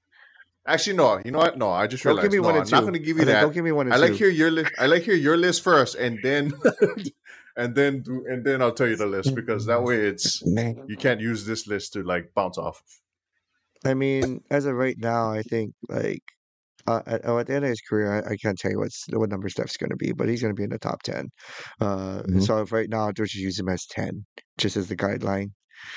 Actually, 0.67 0.97
no. 0.97 1.21
You 1.25 1.31
know 1.31 1.41
what? 1.41 1.59
No, 1.59 1.71
I 1.71 1.87
just 1.87 2.05
realized. 2.05 2.23
Don't 2.23 2.31
give 2.31 2.39
me 2.39 2.43
no, 2.43 2.55
one 2.55 2.63
I'm 2.63 2.71
not 2.71 2.81
going 2.83 2.95
to 2.95 2.99
give 2.99 3.19
you 3.19 3.25
that. 3.27 3.41
Don't 3.43 3.53
give 3.53 3.65
me 3.65 3.73
one. 3.73 3.93
I 3.93 3.97
like 3.97 4.13
hear 4.13 4.29
your 4.29 4.51
list. 4.51 4.73
I 4.79 4.87
like 4.87 5.03
hear 5.03 5.15
your 5.15 5.37
list 5.37 5.63
first, 5.63 5.97
and 5.97 6.19
then 6.23 6.53
and 7.57 7.75
then 7.75 8.05
and 8.29 8.45
then 8.45 8.63
I'll 8.63 8.73
tell 8.73 8.89
you 8.89 8.97
the 8.97 9.07
list 9.07 9.35
because 9.35 9.67
that 9.67 9.83
way 9.83 10.07
it's 10.07 10.43
you 10.43 10.97
can't 10.99 11.21
use 11.21 11.45
this 11.45 11.67
list 11.67 11.93
to 11.95 12.03
like 12.03 12.33
bounce 12.35 12.57
off. 12.57 12.83
I 13.85 13.95
mean, 13.95 14.43
as 14.51 14.65
of 14.65 14.77
right 14.77 14.97
now, 14.99 15.33
I 15.33 15.43
think 15.43 15.75
like 15.89 16.23
uh, 16.87 17.01
at, 17.07 17.25
at, 17.25 17.47
the 17.47 17.55
end 17.55 17.65
of 17.65 17.71
his 17.71 17.81
career, 17.81 18.13
I, 18.13 18.33
I, 18.33 18.37
can't 18.37 18.59
tell 18.59 18.71
you 18.71 18.79
what's 18.79 19.07
what 19.13 19.31
number 19.31 19.49
Steph's 19.49 19.77
going 19.77 19.91
to 19.91 19.97
be, 19.97 20.13
but 20.13 20.29
he's 20.29 20.43
going 20.43 20.55
to 20.55 20.59
be 20.59 20.65
in 20.65 20.71
the 20.71 20.79
top 20.79 21.03
ten. 21.03 21.29
Uh, 21.81 22.23
mm-hmm. 22.23 22.41
So 22.41 22.61
if 22.61 22.73
right 22.73 22.89
now, 22.89 23.07
I'll 23.07 23.13
just 23.13 23.35
use 23.35 23.59
him 23.59 23.69
as 23.69 23.87
ten, 23.87 24.25
just 24.59 24.77
as 24.77 24.89
the 24.89 24.97
guideline, 24.97 25.53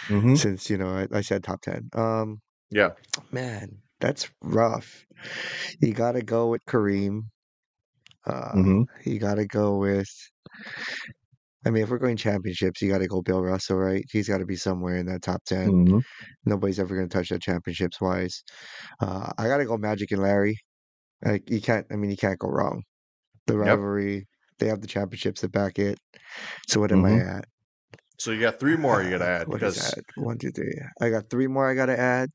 mm-hmm. 0.08 0.36
since 0.36 0.70
you 0.70 0.78
know 0.78 0.90
I, 0.90 1.08
I, 1.18 1.22
said 1.22 1.44
top 1.44 1.62
ten. 1.62 1.90
Um, 1.94 2.38
yeah, 2.70 2.92
man, 3.32 3.70
that's 4.00 4.30
rough. 4.42 5.06
You 5.82 5.94
got 5.94 6.14
to 6.14 6.22
go 6.22 6.48
with 6.48 6.62
Kareem. 6.66 7.22
Uh, 8.26 8.52
mm-hmm. 8.54 9.10
You 9.10 9.20
got 9.20 9.36
to 9.36 9.46
go 9.46 9.78
with. 9.78 10.10
I 11.66 11.70
mean, 11.70 11.84
if 11.84 11.90
we're 11.90 11.98
going 11.98 12.16
championships, 12.16 12.82
you 12.82 12.90
got 12.90 13.00
to 13.00 13.08
go 13.08 13.22
Bill 13.22 13.42
Russell, 13.42 13.78
right? 13.78 14.06
He's 14.10 14.30
got 14.30 14.38
to 14.38 14.46
be 14.46 14.56
somewhere 14.56 14.96
in 14.96 15.06
that 15.08 15.22
top 15.22 15.44
10. 15.48 15.68
Mhm. 15.70 16.02
Nobody's 16.46 16.80
ever 16.80 16.96
going 16.96 17.10
to 17.10 17.14
touch 17.14 17.28
that 17.28 17.42
championships 17.42 18.00
wise. 18.00 18.42
Uh, 19.02 19.30
I 19.38 19.48
got 19.48 19.58
to 19.58 19.66
go 19.66 19.76
Magic 19.76 20.12
and 20.12 20.22
Larry. 20.22 20.58
Like 21.24 21.50
you 21.50 21.62
can't. 21.62 21.86
I 21.92 21.96
mean, 21.96 22.12
you 22.12 22.18
can't 22.18 22.40
go 22.40 22.50
wrong. 22.50 22.84
The 23.48 23.54
Yep. 23.58 23.66
rivalry. 23.66 24.28
They 24.60 24.68
have 24.68 24.82
the 24.82 24.88
championships 24.88 25.42
to 25.42 25.50
back 25.50 25.80
it. 25.80 26.00
So 26.68 26.80
what 26.80 26.92
am 26.92 27.04
Mhm. 27.04 27.22
I 27.22 27.38
at? 27.38 27.46
So 28.20 28.32
you 28.32 28.42
got 28.42 28.60
three 28.60 28.76
more 28.76 29.02
you 29.04 29.12
got 29.12 29.20
to 29.20 29.26
Uh, 29.26 29.28
add 29.42 29.48
what 29.48 29.60
because 29.60 29.78
that? 29.78 30.04
One, 30.16 30.38
two, 30.40 30.52
three. 30.52 30.74
I 31.00 31.10
got 31.10 31.30
three 31.30 31.46
more. 31.48 31.70
I 31.70 31.76
got 31.76 31.86
to 31.88 32.00
add. 32.00 32.30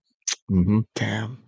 Mhm. 0.51 0.85
Damn, 0.95 1.43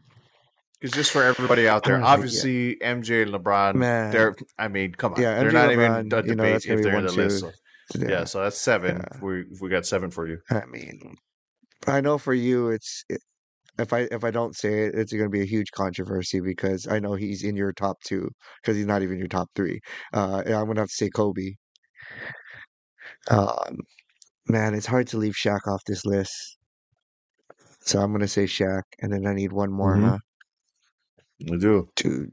Because 0.81 0.95
just 0.97 1.13
for 1.13 1.23
everybody 1.23 1.69
out 1.69 1.85
there, 1.85 1.99
yeah. 2.01 2.05
obviously 2.07 2.77
MJ 2.83 3.23
and 3.23 3.33
LeBron, 3.33 3.77
man. 3.77 4.11
they're. 4.11 4.35
I 4.59 4.69
mean, 4.69 4.93
come 4.93 5.15
on, 5.15 5.23
Yeah, 5.23 5.39
they're 5.41 5.53
not 5.53 5.71
LeBron, 5.71 5.73
even 5.73 5.93
a 5.93 5.97
you 5.97 6.35
know, 6.35 6.43
debate 6.43 6.67
if 6.67 6.83
they're 6.83 6.99
in 6.99 7.07
the 7.07 7.13
list. 7.13 7.45
two. 7.45 7.53
So, 8.01 8.07
yeah, 8.09 8.25
so 8.25 8.43
that's 8.43 8.59
seven. 8.59 8.97
Yeah. 8.97 9.21
We 9.21 9.45
we 9.61 9.69
got 9.69 9.87
seven 9.87 10.11
for 10.11 10.27
you. 10.27 10.39
I 10.51 10.65
mean, 10.67 11.15
I 11.87 12.01
know 12.01 12.19
for 12.19 12.35
you, 12.35 12.71
it's 12.71 13.05
it, 13.09 13.21
if 13.79 13.93
I 13.93 14.01
if 14.11 14.25
I 14.25 14.31
don't 14.31 14.57
say 14.57 14.85
it, 14.87 14.95
it's 14.95 15.13
going 15.13 15.25
to 15.25 15.29
be 15.31 15.43
a 15.43 15.47
huge 15.47 15.71
controversy 15.73 16.41
because 16.41 16.87
I 16.87 16.99
know 17.01 17.15
he's 17.15 17.43
in 17.45 17.57
your 17.57 17.73
top 17.73 17.97
two 18.05 18.31
because 18.63 18.77
he's 18.77 18.87
not 18.87 19.03
even 19.03 19.19
your 19.19 19.29
top 19.29 19.49
three. 19.55 19.81
Uh, 20.13 20.43
I'm 20.47 20.65
going 20.67 20.77
to 20.77 20.83
have 20.83 20.89
to 20.89 20.95
say 20.95 21.11
Kobe. 21.11 21.55
Um, 23.31 23.79
man, 24.49 24.75
it's 24.75 24.87
hard 24.87 25.07
to 25.09 25.19
leave 25.19 25.35
Shaq 25.35 25.67
off 25.67 25.83
this 25.87 26.05
list, 26.07 26.59
so 27.81 28.01
I'm 28.01 28.11
going 28.13 28.21
to 28.21 28.29
say 28.29 28.45
Shaq, 28.45 28.83
and 29.01 29.13
then 29.13 29.27
I 29.27 29.35
need 29.35 29.53
one 29.53 29.71
more, 29.73 29.97
Mhm. 29.97 30.03
huh? 30.11 30.19
We 31.41 31.59
do. 31.59 31.89
Dude, 31.97 32.33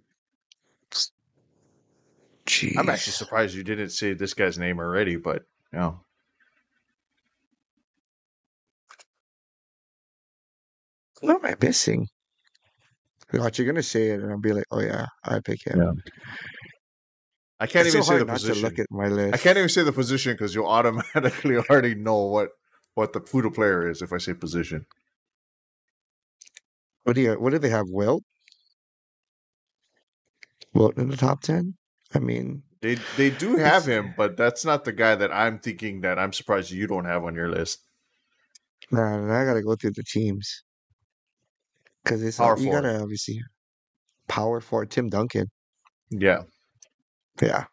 jeez, 2.45 2.77
I'm 2.77 2.89
actually 2.89 3.13
surprised 3.13 3.55
you 3.55 3.63
didn't 3.63 3.89
say 3.89 4.13
this 4.13 4.33
guy's 4.33 4.57
name 4.57 4.79
already, 4.79 5.15
but 5.15 5.43
you 5.73 5.79
know. 5.79 5.99
What 11.21 11.35
am 11.35 11.45
I 11.45 11.55
missing? 11.61 12.07
Watch, 13.33 13.59
you're 13.59 13.67
gonna 13.67 13.81
say 13.83 14.09
it, 14.09 14.19
and 14.19 14.31
I'll 14.31 14.39
be 14.39 14.51
like, 14.51 14.65
"Oh 14.71 14.81
yeah, 14.81 15.05
I 15.23 15.39
pick 15.39 15.65
him." 15.65 15.79
Yeah. 15.79 15.91
I 17.61 17.67
can't 17.67 17.85
it's 17.85 17.95
even 17.95 18.03
so 18.03 18.07
say 18.07 18.13
hard 18.15 18.21
the 18.21 18.25
not 18.25 18.33
position. 18.33 18.55
to 18.55 18.61
look 18.69 18.79
at 18.79 18.87
my 18.89 19.07
list. 19.07 19.33
I 19.35 19.37
can't 19.37 19.57
even 19.57 19.69
say 19.69 19.83
the 19.83 19.93
position 19.93 20.33
because 20.33 20.53
you'll 20.53 20.67
automatically 20.67 21.57
already 21.69 21.95
know 21.95 22.25
what 22.25 22.49
what 22.95 23.13
the 23.13 23.19
who 23.31 23.41
the 23.41 23.51
player 23.51 23.87
is 23.89 24.01
if 24.01 24.11
I 24.11 24.17
say 24.17 24.33
position. 24.33 24.85
What 27.03 27.15
do 27.15 27.21
you? 27.21 27.33
What 27.39 27.51
do 27.51 27.59
they 27.59 27.69
have? 27.69 27.85
Wilt? 27.87 28.23
Wilt 30.73 30.97
in 30.97 31.09
the 31.09 31.17
top 31.17 31.41
ten? 31.41 31.75
I 32.13 32.19
mean, 32.19 32.63
They 32.81 32.95
they 33.15 33.29
do 33.29 33.55
have 33.55 33.85
him, 33.85 34.13
but 34.17 34.35
that's 34.35 34.65
not 34.65 34.83
the 34.83 34.91
guy 34.91 35.15
that 35.15 35.31
I'm 35.31 35.59
thinking 35.59 36.01
that 36.01 36.19
I'm 36.19 36.33
surprised 36.33 36.71
you 36.71 36.87
don't 36.87 37.05
have 37.05 37.23
on 37.23 37.35
your 37.35 37.49
list. 37.49 37.79
man, 38.91 39.29
I 39.31 39.45
gotta 39.45 39.61
go 39.61 39.75
through 39.75 39.91
the 39.91 40.03
teams 40.03 40.63
because 42.03 42.23
it's 42.23 42.37
Power 42.37 42.55
not, 42.55 42.59
you 42.59 42.65
forward. 42.65 42.81
gotta 42.83 43.01
obviously 43.03 43.39
power 44.27 44.59
for 44.61 44.85
Tim 44.85 45.09
Duncan. 45.09 45.47
Yeah, 46.09 46.43
Yeah, 47.41 47.65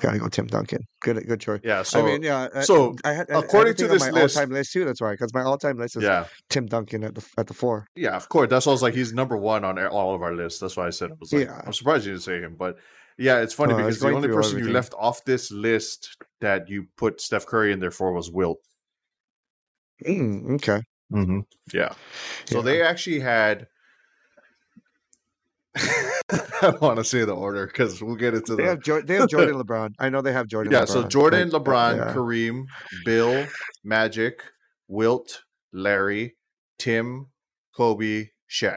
gotta 0.00 0.18
go 0.18 0.28
Tim 0.28 0.46
Duncan. 0.46 0.80
Good, 1.00 1.26
good 1.26 1.40
choice. 1.40 1.60
yeah. 1.64 1.82
So 1.82 2.00
I 2.00 2.02
mean, 2.02 2.22
yeah. 2.22 2.48
I- 2.54 2.62
so, 2.62 2.94
I 3.04 3.12
had 3.12 3.30
I- 3.30 3.34
I 3.34 3.36
had 3.36 3.44
according 3.44 3.74
to 3.76 3.88
this 3.88 4.00
my 4.00 4.10
list- 4.10 4.36
all-time 4.36 4.50
list 4.52 4.72
too. 4.72 4.84
That's 4.84 5.00
why, 5.00 5.12
because 5.12 5.32
my 5.34 5.42
all-time 5.42 5.76
list 5.78 5.96
is 5.96 6.02
yeah, 6.02 6.26
Tim 6.48 6.66
Duncan 6.66 7.04
at 7.04 7.14
the 7.14 7.24
at 7.38 7.46
the 7.46 7.54
four. 7.54 7.86
yeah. 7.94 8.16
Of 8.16 8.28
course, 8.28 8.48
that's 8.50 8.66
why 8.66 8.70
I 8.72 8.74
was 8.74 8.82
like 8.82 8.94
he's 8.94 9.12
number 9.12 9.36
one 9.36 9.64
on 9.64 9.78
all 9.86 10.14
of 10.14 10.22
our 10.22 10.34
lists. 10.34 10.60
That's 10.60 10.76
why 10.76 10.86
I 10.86 10.90
said 10.90 11.10
I 11.10 11.14
was 11.18 11.32
like 11.32 11.46
Yeah. 11.46 11.60
I'm 11.66 11.72
surprised 11.72 12.06
you 12.06 12.12
didn't 12.12 12.24
say 12.24 12.40
him, 12.40 12.56
but 12.58 12.76
yeah, 13.18 13.40
it's 13.40 13.52
funny 13.54 13.74
Oh, 13.74 13.76
because 13.76 14.00
the 14.00 14.08
only 14.10 14.28
person 14.28 14.58
you 14.58 14.70
left 14.70 14.94
off 14.98 15.24
this 15.24 15.50
list 15.50 16.16
that 16.40 16.68
you 16.68 16.86
put 16.96 17.20
Steph 17.20 17.46
Curry 17.46 17.72
in 17.72 17.78
there 17.80 17.90
for 17.90 18.12
was 18.12 18.30
Wilt. 18.30 18.58
Mm, 20.06 20.54
okay. 20.56 20.80
Mm-hmm. 21.12 21.40
Yeah. 21.74 21.92
So 22.46 22.58
Yeah. 22.58 22.62
they 22.64 22.82
actually 22.82 23.20
had. 23.20 23.66
I 25.76 26.40
don't 26.62 26.80
want 26.82 26.98
to 26.98 27.04
say 27.04 27.24
the 27.24 27.34
order 27.34 27.66
because 27.66 28.02
we'll 28.02 28.16
get 28.16 28.34
into 28.34 28.54
They 28.56 28.64
the. 28.64 28.68
have 28.70 28.80
Jor- 28.82 29.02
they 29.02 29.14
have 29.14 29.28
Jordan 29.28 29.54
LeBron. 29.62 29.94
I 29.98 30.08
know 30.10 30.20
they 30.20 30.32
have 30.32 30.46
Jordan. 30.46 30.72
yeah, 30.72 30.82
LeBron. 30.82 30.88
so 30.88 31.08
Jordan, 31.08 31.50
like, 31.50 31.62
LeBron, 31.62 31.96
yeah. 31.96 32.12
Kareem, 32.14 32.64
Bill, 33.04 33.46
Magic, 33.84 34.42
Wilt, 34.88 35.42
Larry, 35.72 36.36
Tim, 36.78 37.26
Kobe, 37.74 38.28
Shaq. 38.50 38.76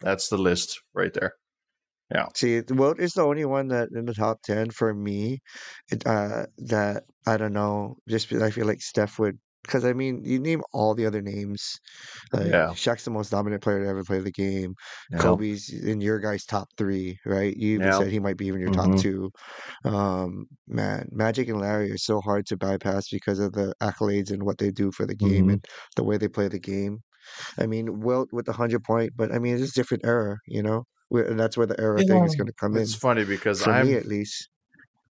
That's 0.00 0.28
the 0.28 0.36
list 0.38 0.80
right 0.94 1.14
there. 1.14 1.34
Yeah. 2.12 2.26
See, 2.34 2.60
Wilt 2.68 2.98
is 3.00 3.12
the 3.14 3.22
only 3.22 3.44
one 3.44 3.68
that 3.68 3.88
in 3.94 4.04
the 4.04 4.12
top 4.14 4.42
ten 4.42 4.70
for 4.70 4.92
me. 4.92 5.40
Uh, 6.04 6.44
that 6.58 7.04
I 7.26 7.36
don't 7.36 7.52
know. 7.54 7.96
Just 8.08 8.32
I 8.32 8.50
feel 8.50 8.66
like 8.66 8.82
Steph 8.82 9.18
would, 9.20 9.38
because 9.64 9.84
I 9.84 9.92
mean, 9.92 10.24
you 10.24 10.38
name 10.40 10.62
all 10.72 10.94
the 10.94 11.06
other 11.06 11.22
names. 11.22 11.62
Like, 12.32 12.42
Yeah. 12.52 12.74
Shaq's 12.74 13.04
the 13.04 13.10
most 13.10 13.30
dominant 13.30 13.62
player 13.62 13.82
to 13.84 13.88
ever 13.88 14.04
play 14.04 14.20
the 14.20 14.32
game. 14.32 14.74
Kobe's 15.18 15.70
in 15.72 16.00
your 16.00 16.18
guys' 16.20 16.44
top 16.46 16.68
three, 16.78 17.18
right? 17.26 17.56
You 17.56 17.76
even 17.76 17.92
Yeah. 17.92 17.92
said 17.92 18.10
he 18.10 18.20
might 18.20 18.36
be 18.38 18.46
even 18.46 18.60
your 18.60 18.70
Mhm. 18.70 18.72
top 18.72 18.94
two. 18.96 19.30
Um, 19.84 20.46
man, 20.68 21.08
Magic 21.12 21.48
and 21.48 21.60
Larry 21.60 21.90
are 21.92 21.98
so 21.98 22.20
hard 22.20 22.46
to 22.46 22.56
bypass 22.58 23.08
because 23.10 23.38
of 23.40 23.52
the 23.52 23.74
accolades 23.82 24.30
and 24.32 24.44
what 24.44 24.58
they 24.58 24.70
do 24.72 24.92
for 24.92 25.06
the 25.06 25.16
game 25.16 25.48
Mhm. 25.48 25.50
and 25.50 25.64
the 25.96 26.04
way 26.04 26.18
they 26.18 26.28
play 26.28 26.48
the 26.48 26.60
game. 26.60 27.00
I 27.58 27.66
mean, 27.66 28.00
Wilt 28.00 28.30
with 28.32 28.46
the 28.46 28.52
hundred 28.52 28.84
point, 28.84 29.12
but 29.16 29.32
I 29.32 29.38
mean, 29.38 29.56
it's 29.58 29.72
a 29.72 29.74
different 29.80 30.04
era, 30.06 30.38
you 30.46 30.62
know, 30.62 30.84
and 31.10 31.38
that's 31.40 31.56
where 31.56 31.66
the 31.66 31.80
era 31.80 32.02
thing 32.02 32.24
is 32.24 32.34
going 32.34 32.48
to 32.48 32.54
come 32.54 32.76
in. 32.76 32.82
It's 32.82 32.94
funny 32.94 33.24
because 33.24 33.62
For 33.62 33.74
I'm 33.74 33.92
me, 33.92 33.94
at 33.94 34.06
least. 34.06 34.48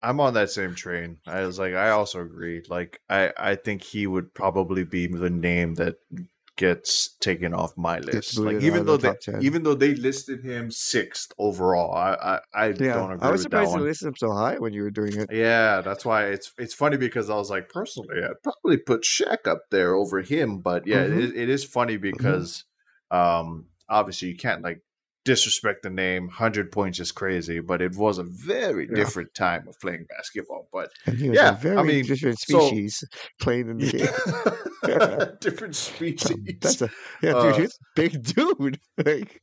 I'm 0.02 0.20
on 0.20 0.34
that 0.34 0.50
same 0.50 0.74
train. 0.74 1.18
I 1.26 1.44
was 1.44 1.58
like, 1.58 1.74
I 1.74 1.90
also 1.90 2.20
agree. 2.20 2.62
Like, 2.68 3.00
I 3.08 3.32
I 3.36 3.54
think 3.56 3.82
he 3.82 4.06
would 4.06 4.34
probably 4.34 4.84
be 4.84 5.06
the 5.06 5.30
name 5.30 5.74
that 5.76 5.96
gets 6.56 7.16
taken 7.18 7.54
off 7.54 7.76
my 7.76 7.98
list. 7.98 8.44
Like, 8.44 8.60
even 8.60 8.84
though 8.84 8.96
the 8.96 9.14
they 9.14 9.32
10. 9.32 9.46
even 9.46 9.62
though 9.62 9.74
they 9.74 9.94
listed 9.94 10.44
him 10.44 10.70
sixth 10.70 11.32
overall, 11.38 11.94
I 11.94 12.40
I, 12.54 12.66
I 12.68 12.72
Yeah, 12.78 12.94
don't 12.94 13.12
agree 13.12 13.28
I 13.28 13.30
was 13.30 13.42
surprised 13.42 13.74
you 13.74 13.80
listed 13.82 14.08
him 14.08 14.16
so 14.16 14.32
high 14.32 14.58
when 14.58 14.72
you 14.72 14.82
were 14.82 14.90
doing 14.90 15.18
it. 15.18 15.30
Yeah, 15.30 15.80
that's 15.80 16.04
why 16.04 16.26
it's 16.26 16.52
it's 16.58 16.74
funny 16.74 16.96
because 16.96 17.30
I 17.30 17.36
was 17.36 17.50
like, 17.50 17.68
personally, 17.68 18.22
I'd 18.22 18.42
probably 18.42 18.76
put 18.78 19.02
Shaq 19.02 19.46
up 19.46 19.70
there 19.70 19.94
over 19.94 20.20
him, 20.20 20.58
but 20.60 20.86
yeah, 20.86 21.02
Mhm. 21.02 21.06
it, 21.06 21.12
is, 21.12 21.30
it 21.32 21.48
is 21.48 21.64
funny 21.64 21.96
because 21.96 22.64
um 23.10 23.66
obviously 23.88 24.28
you 24.28 24.36
can't 24.36 24.62
like 24.62 24.82
disrespect 25.24 25.82
the 25.82 25.90
name. 25.90 26.28
Hundred 26.28 26.72
points 26.72 26.98
is 27.00 27.12
crazy, 27.12 27.60
but 27.60 27.80
it 27.80 27.94
was 27.96 28.18
a 28.18 28.24
very 28.24 28.88
Yeah. 28.88 28.96
different 28.96 29.34
time 29.34 29.68
of 29.68 29.78
playing 29.80 30.06
basketball. 30.08 30.68
But 30.72 30.90
And 31.06 31.16
he 31.18 31.28
was 31.30 31.36
Yeah, 31.38 31.50
I 31.50 31.54
very 31.54 31.82
mean, 31.84 32.04
different 32.06 32.38
so- 32.40 32.60
species 32.60 33.04
playing 33.40 33.68
in 33.70 33.78
the 33.78 33.90
game. 33.92 34.08
different 35.40 35.76
So 35.76 35.94
species. 35.94 36.36
that's 36.60 36.82
a 36.82 36.90
yeah, 37.22 37.32
Uh, 37.34 37.52
dude. 37.52 37.60
He's 37.60 37.74
a 37.74 37.78
big 37.94 38.22
dude. 38.24 38.80
like, 39.06 39.40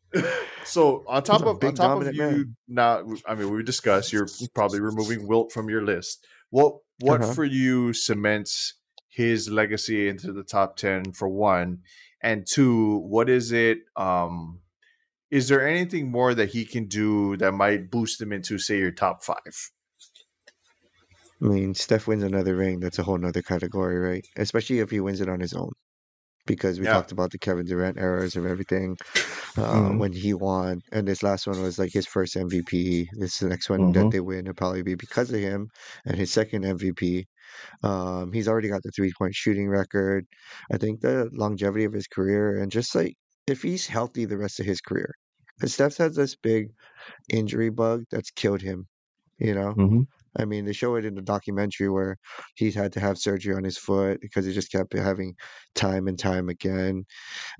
so 0.66 1.04
on 1.08 1.24
top 1.24 1.42
of 1.44 1.64
on 1.64 1.74
top 1.76 2.02
of 2.02 2.14
you 2.14 2.22
man. 2.22 2.56
now 2.68 3.04
i 3.26 3.34
mean 3.36 3.50
we 3.54 3.64
discussed 3.64 4.12
you're 4.12 4.28
probably 4.54 4.80
removing 4.80 5.28
wilt 5.28 5.52
from 5.52 5.70
your 5.70 5.82
list 5.84 6.26
what 6.50 6.76
what 7.00 7.22
Uh-huh. 7.22 7.34
for 7.34 7.46
you 7.46 7.94
cements 7.94 8.74
his 9.08 9.50
legacy 9.50 10.08
into 10.10 10.32
the 10.34 10.44
top 10.44 10.76
10 10.78 11.14
for 11.14 11.28
one 11.30 11.80
and 12.22 12.46
two 12.46 12.98
what 12.98 13.30
is 13.30 13.52
it 13.52 13.80
um 13.96 14.60
is 15.32 15.48
there 15.48 15.68
anything 15.68 16.12
more 16.12 16.34
that 16.34 16.50
he 16.50 16.66
can 16.66 16.86
do 16.88 17.38
that 17.38 17.54
might 17.54 17.92
boost 17.92 18.22
him 18.22 18.32
into 18.32 18.58
say 18.58 18.78
your 18.80 18.92
top 18.92 19.24
five 19.24 19.72
I 21.42 21.46
mean, 21.46 21.74
Steph 21.74 22.08
wins 22.08 22.24
another 22.24 22.56
ring. 22.56 22.80
That's 22.80 23.00
a 23.00 23.04
whole 23.04 23.18
nother 23.18 23.42
category, 23.42 23.98
right? 23.98 24.26
Especially 24.38 24.80
if 24.80 24.90
he 24.92 25.00
wins 25.00 25.22
it 25.22 25.30
on 25.30 25.40
his 25.40 25.54
own. 25.54 25.72
Because 26.48 26.80
we 26.80 26.86
Yeah. 26.86 26.92
talked 26.92 27.12
about 27.12 27.32
the 27.32 27.40
Kevin 27.40 27.66
Durant 27.66 28.00
errors 28.00 28.36
of 28.36 28.46
everything 28.46 28.98
uh, 29.58 29.92
Mhm. 29.92 29.98
when 29.98 30.14
he 30.14 30.34
won. 30.34 30.82
And 30.92 31.08
this 31.08 31.24
last 31.24 31.48
one 31.48 31.62
was 31.62 31.80
like 31.80 31.92
his 31.94 32.08
first 32.08 32.36
MVP. 32.38 33.10
This 33.20 33.34
is 33.36 33.40
the 33.40 33.50
next 33.50 33.70
one 33.70 33.94
Mhm. 33.94 33.94
that 33.94 34.12
they 34.12 34.22
win. 34.22 34.42
It'll 34.42 34.56
probably 34.56 34.84
be 34.84 34.96
because 34.96 35.32
of 35.32 35.40
him 35.42 35.70
and 36.06 36.18
his 36.18 36.32
second 36.34 36.66
MVP. 36.66 37.28
Um, 37.84 38.34
he's 38.34 38.48
already 38.50 38.70
got 38.70 38.84
the 38.84 38.92
three 38.92 39.14
point 39.18 39.36
shooting 39.36 39.70
record. 39.70 40.28
I 40.72 40.78
think 40.78 41.02
the 41.02 41.30
longevity 41.34 41.86
of 41.86 41.94
his 41.94 42.08
career 42.08 42.58
and 42.62 42.72
just 42.72 42.96
like 42.96 43.16
if 43.50 43.62
he's 43.62 43.88
healthy 43.88 44.26
the 44.26 44.38
rest 44.38 44.60
of 44.60 44.66
his 44.66 44.82
career. 44.82 45.16
Because 45.58 45.74
Steph's 45.74 45.98
has 45.98 46.16
this 46.16 46.36
big 46.36 46.70
injury 47.30 47.70
bug 47.70 48.04
that's 48.12 48.32
killed 48.32 48.62
him, 48.62 48.88
you 49.40 49.54
know? 49.54 49.74
mm-hmm. 49.74 50.02
I 50.38 50.46
mean, 50.46 50.66
they 50.66 50.74
show 50.74 50.96
it 50.96 51.06
in 51.06 51.16
the 51.16 51.22
documentary 51.22 51.90
where 51.90 52.18
he's 52.56 52.76
had 52.76 52.94
to 52.94 53.00
have 53.00 53.18
surgery 53.18 53.56
on 53.56 53.64
his 53.64 53.78
foot 53.78 54.22
because 54.22 54.46
he 54.46 54.54
just 54.54 54.72
kept 54.72 54.98
having 54.98 55.36
time 55.76 56.08
and 56.08 56.20
time 56.20 56.50
again. 56.50 57.06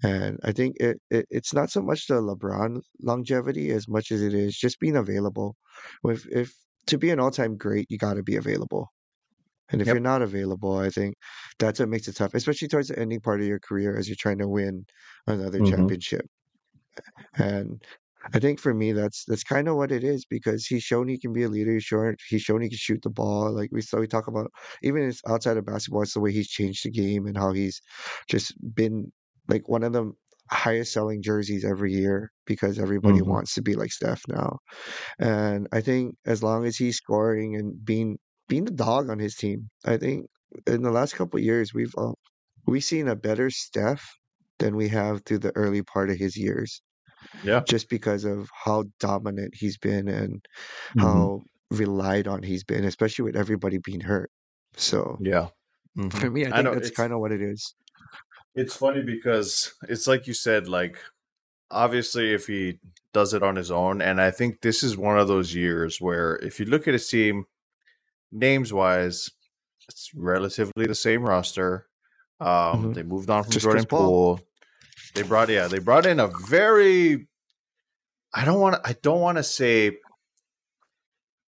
And 0.04 0.40
I 0.44 0.52
think 0.52 0.78
it, 0.80 1.02
it 1.10 1.26
it's 1.30 1.54
not 1.54 1.72
so 1.72 1.82
much 1.82 2.08
the 2.08 2.16
LeBron 2.22 2.82
longevity 3.02 3.72
as 3.72 3.88
much 3.88 4.12
as 4.12 4.22
it 4.22 4.34
is 4.34 4.58
just 4.58 4.80
being 4.80 4.96
available. 4.96 5.56
If 6.06 6.28
if 6.28 6.54
to 6.88 6.98
be 6.98 7.10
an 7.10 7.20
all 7.20 7.32
time 7.32 7.58
great, 7.58 7.88
you 7.90 7.98
got 7.98 8.16
to 8.16 8.24
be 8.24 8.36
available. 8.36 8.92
And 9.72 9.82
if 9.82 9.90
Yep. 9.90 9.92
you're 9.92 10.02
not 10.02 10.22
available, 10.22 10.78
I 10.78 10.90
think 10.90 11.16
that's 11.60 11.80
what 11.80 11.90
makes 11.90 12.08
it 12.08 12.16
tough, 12.16 12.34
especially 12.34 12.68
towards 12.68 12.90
the 12.90 13.00
ending 13.00 13.22
part 13.22 13.42
of 13.42 13.48
your 13.48 13.60
career 13.60 13.96
as 13.98 14.08
you're 14.10 14.18
trying 14.20 14.40
to 14.40 14.48
win 14.50 14.86
another 15.28 15.60
Mhm. 15.60 15.60
championship. 15.62 16.26
And 17.38 17.82
I 18.34 18.40
think 18.40 18.60
for 18.60 18.74
me 18.74 18.92
that's 18.92 19.24
that's 19.28 19.44
kind 19.44 19.68
of 19.68 19.76
what 19.78 19.92
it 19.92 20.04
is 20.04 20.26
because 20.26 20.66
he's 20.66 20.84
shown 20.84 21.08
he 21.08 21.18
can 21.18 21.32
be 21.34 21.44
a 21.44 21.50
leader. 21.50 21.74
He's 21.74 21.84
shown 21.86 22.16
he's 22.28 22.42
shown 22.42 22.62
he 22.62 22.70
can 22.70 22.78
shoot 22.78 23.02
the 23.02 23.10
ball. 23.10 23.54
Like 23.54 23.70
we 23.72 23.82
saw, 23.82 24.00
we 24.00 24.08
talk 24.08 24.28
about 24.28 24.52
even 24.84 25.12
outside 25.28 25.58
of 25.58 25.66
basketball, 25.66 26.04
it's 26.04 26.14
the 26.14 26.20
way 26.20 26.32
he's 26.32 26.50
changed 26.50 26.86
the 26.86 26.92
game 26.92 27.26
and 27.26 27.38
how 27.38 27.54
he's 27.54 27.82
just 28.30 28.54
been 28.76 29.12
like 29.48 29.70
one 29.70 29.84
of 29.84 29.94
the 29.94 30.12
highest 30.52 30.92
selling 30.94 31.22
jerseys 31.22 31.64
every 31.64 31.94
year 31.94 32.32
because 32.46 32.80
everybody 32.80 33.22
Mhm. 33.22 33.22
wants 33.22 33.54
to 33.54 33.62
be 33.62 33.76
like 33.76 33.92
Steph 33.92 34.24
now. 34.28 34.58
And 35.20 35.68
I 35.72 35.82
think 35.82 36.16
as 36.26 36.44
long 36.44 36.66
as 36.66 36.78
he's 36.78 36.98
scoring 36.98 37.56
and 37.56 37.84
being 37.84 38.18
being 38.50 38.66
the 38.66 38.72
dog 38.72 39.10
on 39.12 39.20
his 39.20 39.36
team, 39.36 39.70
I 39.86 39.98
think 39.98 40.28
in 40.68 40.84
the 40.84 40.92
last 40.92 41.16
couple 41.16 41.40
of 41.40 41.46
years 41.46 41.74
we've 41.76 41.94
uh, 41.98 42.14
we've 42.68 42.84
seen 42.86 43.08
a 43.10 43.18
better 43.18 43.50
Steph 43.52 44.06
than 44.60 44.76
we 44.78 44.90
have 44.90 45.24
through 45.26 45.40
the 45.40 45.56
early 45.58 45.84
part 45.84 46.12
of 46.12 46.18
his 46.18 46.38
years 46.38 46.82
Yeah. 47.44 47.66
just 47.68 47.90
because 47.90 48.26
of 48.26 48.50
how 48.66 48.86
dominant 49.00 49.54
he's 49.56 49.78
been 49.78 50.08
and 50.08 50.46
Mhm. 50.94 51.30
how 51.30 51.44
relied 51.72 52.28
on 52.28 52.44
he's 52.44 52.64
been, 52.66 52.86
especially 52.86 53.26
with 53.26 53.36
everybody 53.38 53.80
being 53.80 54.02
hurt. 54.02 54.32
So 54.76 55.20
Yeah. 55.20 55.50
Mhm. 55.98 56.12
for 56.14 56.32
me, 56.32 56.46
I 56.48 56.52
I 56.52 56.54
think 56.54 56.64
know 56.64 56.74
that's 56.74 56.92
it's 56.92 56.92
kind 56.92 57.14
of 57.14 57.20
what 57.20 57.32
it 57.34 57.42
is. 57.42 57.76
it's 58.56 58.76
funny 58.76 59.02
because 59.02 59.74
it's 59.88 60.08
like 60.08 60.28
you 60.28 60.34
said, 60.34 60.68
like 60.68 60.98
obviously 61.72 62.34
if 62.34 62.48
he 62.48 62.80
does 63.14 63.34
it 63.34 63.44
on 63.44 63.58
his 63.58 63.72
own, 63.72 64.02
and 64.02 64.22
I 64.22 64.32
think 64.32 64.62
this 64.62 64.84
is 64.84 64.98
one 64.98 65.20
of 65.20 65.28
those 65.28 65.56
years 65.56 66.00
where 66.02 66.38
if 66.38 66.60
you 66.60 66.68
look 66.68 66.88
at 66.88 66.96
his 66.96 67.10
team, 67.10 67.46
names 68.32 68.72
wise, 68.72 69.30
it's 69.88 70.12
relatively 70.16 70.86
the 70.86 70.96
same 70.96 71.24
roster. 71.24 71.88
Um, 72.40 72.48
Mhm. 72.48 72.94
they 72.94 73.04
moved 73.04 73.30
on 73.30 73.44
from 73.44 73.52
Just 73.52 73.64
Jordan. 73.64 73.86
Poole. 73.86 74.40
They 75.16 75.24
brought 75.24 75.50
yeah, 75.50 75.68
they 75.68 75.80
brought 75.80 76.06
in 76.06 76.20
a 76.20 76.28
very 76.48 77.28
I 78.34 78.46
don't 78.46 78.60
want 78.60 78.76
I 78.86 78.94
don't 79.02 79.22
want 79.22 79.38
to 79.38 79.44
say 79.44 79.98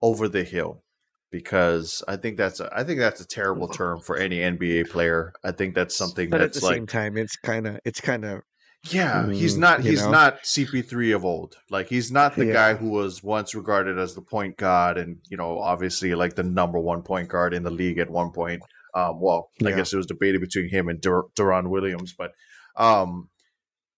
over 0.01 0.27
the 0.27 0.43
hill 0.43 0.83
because 1.31 2.03
I 2.07 2.17
think 2.17 2.37
that's 2.37 2.59
a 2.59 2.69
I 2.75 2.83
think 2.83 2.99
that's 2.99 3.21
a 3.21 3.27
terrible 3.27 3.67
term 3.67 4.01
for 4.01 4.17
any 4.17 4.39
NBA 4.39 4.89
player. 4.89 5.33
I 5.43 5.51
think 5.51 5.75
that's 5.75 5.95
something 5.95 6.29
But 6.29 6.41
at 6.41 6.47
that's 6.53 6.59
the 6.59 6.65
like 6.65 6.75
same 6.77 6.87
time, 6.87 7.17
it's 7.17 7.35
kind 7.37 7.67
of 7.67 7.79
it's 7.85 8.01
kind 8.01 8.25
of 8.25 8.41
yeah, 8.89 9.29
he's 9.29 9.57
not 9.57 9.83
you 9.83 9.91
he's 9.91 10.01
know? 10.03 10.11
not 10.11 10.41
CP3 10.43 11.15
of 11.15 11.23
old. 11.23 11.55
Like 11.69 11.87
he's 11.87 12.11
not 12.11 12.35
the 12.35 12.45
guy 12.45 12.73
who 12.73 12.89
was 12.89 13.21
once 13.21 13.53
regarded 13.53 13.99
as 13.99 14.15
the 14.15 14.21
point 14.21 14.57
guard 14.57 14.97
and, 14.97 15.17
you 15.29 15.37
know, 15.37 15.59
obviously 15.59 16.15
like 16.15 16.35
the 16.35 16.43
number 16.43 16.79
one 16.79 17.03
point 17.03 17.29
guard 17.29 17.53
in 17.53 17.63
the 17.63 17.69
league 17.69 17.99
at 17.99 18.09
one 18.09 18.31
point. 18.31 18.63
Um 18.95 19.21
well, 19.21 19.49
I 19.63 19.69
Yeah. 19.69 19.75
guess 19.75 19.93
it 19.93 19.97
was 19.97 20.07
debated 20.07 20.41
between 20.41 20.69
him 20.69 20.89
and 20.89 20.99
Dur- 20.99 21.27
Deron 21.35 21.69
Williams, 21.69 22.13
but 22.17 22.31
um 22.75 23.29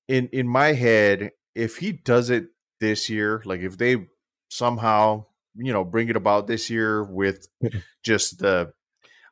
in 0.10 0.28
in 0.34 0.48
my 0.50 0.74
head, 0.74 1.32
if 1.56 1.78
he 1.78 1.94
does 1.94 2.30
it 2.30 2.48
this 2.82 3.10
year, 3.10 3.42
like 3.46 3.62
if 3.62 3.78
they 3.78 4.06
somehow, 4.50 5.26
you 5.56 5.72
know, 5.72 5.86
bring 5.86 6.10
it 6.10 6.18
about 6.18 6.48
this 6.48 6.70
year 6.70 7.04
with 7.04 7.48
just 8.04 8.40
the 8.40 8.74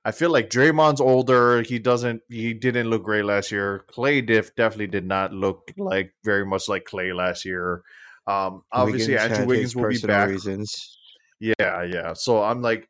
I 0.03 0.11
feel 0.11 0.31
like 0.31 0.49
Draymond's 0.49 0.99
older. 1.01 1.61
He 1.61 1.77
doesn't. 1.77 2.21
He 2.29 2.53
didn't 2.53 2.89
look 2.89 3.03
great 3.03 3.23
last 3.25 3.51
year. 3.51 3.83
Clay 3.87 4.21
Diff 4.21 4.55
definitely 4.55 4.87
did 4.87 5.05
not 5.05 5.31
look 5.31 5.71
like 5.77 6.13
very 6.23 6.45
much 6.45 6.67
like 6.67 6.85
Clay 6.85 7.13
last 7.13 7.45
year. 7.45 7.83
Um, 8.25 8.63
obviously, 8.71 9.13
Wiggins 9.13 9.31
Andrew 9.31 9.45
Wiggins 9.47 9.75
will 9.75 9.89
be 9.89 9.99
back. 9.99 10.29
reasons. 10.29 10.97
Yeah, 11.39 11.83
yeah. 11.83 12.13
So 12.13 12.41
I'm 12.43 12.61
like, 12.61 12.87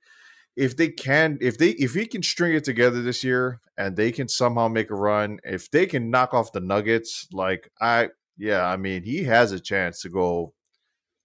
if 0.55 0.75
they 0.77 0.89
can, 0.89 1.37
if 1.41 1.57
they, 1.57 1.69
if 1.71 1.93
he 1.93 2.05
can 2.05 2.21
string 2.23 2.53
it 2.53 2.63
together 2.63 3.01
this 3.01 3.23
year, 3.23 3.59
and 3.77 3.95
they 3.95 4.11
can 4.11 4.27
somehow 4.27 4.67
make 4.67 4.89
a 4.91 4.95
run, 4.95 5.39
if 5.43 5.69
they 5.71 5.85
can 5.85 6.09
knock 6.11 6.33
off 6.33 6.51
the 6.51 6.59
Nuggets, 6.61 7.27
like 7.31 7.69
I, 7.81 8.09
yeah, 8.37 8.65
I 8.65 8.77
mean, 8.77 9.03
he 9.03 9.23
has 9.23 9.51
a 9.53 9.59
chance 9.59 10.01
to 10.01 10.09
go, 10.09 10.53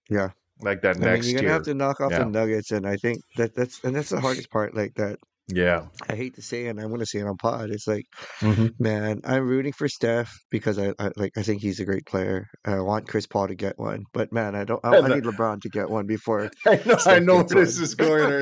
Yeah. 0.09 0.29
like 0.61 0.81
that 0.81 0.95
I 0.97 0.99
mean, 0.99 1.09
next 1.13 1.27
you're 1.29 1.41
gonna 1.41 1.53
have 1.53 1.63
to 1.63 1.73
knock 1.73 1.99
off 2.01 2.11
Yeah. 2.11 2.19
the 2.19 2.25
Nuggets, 2.25 2.71
and 2.71 2.85
I 2.87 2.95
think 2.97 3.21
that 3.35 3.53
that's 3.55 3.83
and 3.83 3.95
that's 3.95 4.09
the 4.09 4.21
hardest 4.21 4.49
part. 4.49 4.73
Like 4.73 4.95
that, 4.95 5.19
Yeah, 5.49 5.85
I 6.09 6.15
hate 6.15 6.35
to 6.35 6.41
say, 6.41 6.65
it, 6.65 6.69
and 6.71 6.81
I 6.81 6.85
want 6.87 6.99
to 6.99 7.05
say 7.05 7.19
it 7.19 7.25
on 7.25 7.37
pod. 7.37 7.69
It's 7.69 7.87
like, 7.87 8.03
Mhm. 8.41 8.73
man, 8.79 9.21
I'm 9.23 9.47
rooting 9.47 9.71
for 9.71 9.87
Steph 9.87 10.29
because 10.51 10.77
I, 10.77 10.93
I 10.99 11.11
like 11.15 11.31
I 11.37 11.41
think 11.43 11.61
he's 11.61 11.79
a 11.79 11.85
great 11.85 12.05
player. 12.05 12.47
I 12.65 12.79
want 12.81 13.07
Chris 13.07 13.25
Paul 13.27 13.47
to 13.47 13.55
get 13.55 13.79
one, 13.79 14.03
but 14.13 14.33
man, 14.33 14.55
I 14.55 14.65
don't. 14.65 14.81
I, 14.83 14.97
I 14.97 15.07
need 15.15 15.23
LeBron 15.23 15.61
to 15.61 15.69
get 15.69 15.89
one 15.89 16.05
before 16.05 16.51
I 16.67 16.81
know, 16.85 16.97
I 17.05 17.19
know 17.19 17.35
where 17.37 17.45
this 17.65 17.79
is 17.79 17.95
going. 17.95 18.41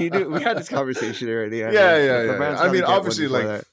You 0.00 0.10
do. 0.10 0.28
We 0.30 0.42
had 0.42 0.58
this 0.58 0.68
conversation 0.68 1.28
already. 1.28 1.64
I 1.64 1.70
yeah, 1.70 1.72
mean, 1.72 2.06
yeah, 2.06 2.22
yeah. 2.22 2.32
LeBron's 2.32 2.60
I 2.60 2.72
mean, 2.72 2.82
obviously, 2.84 3.28
like 3.28 3.46
that. 3.46 3.64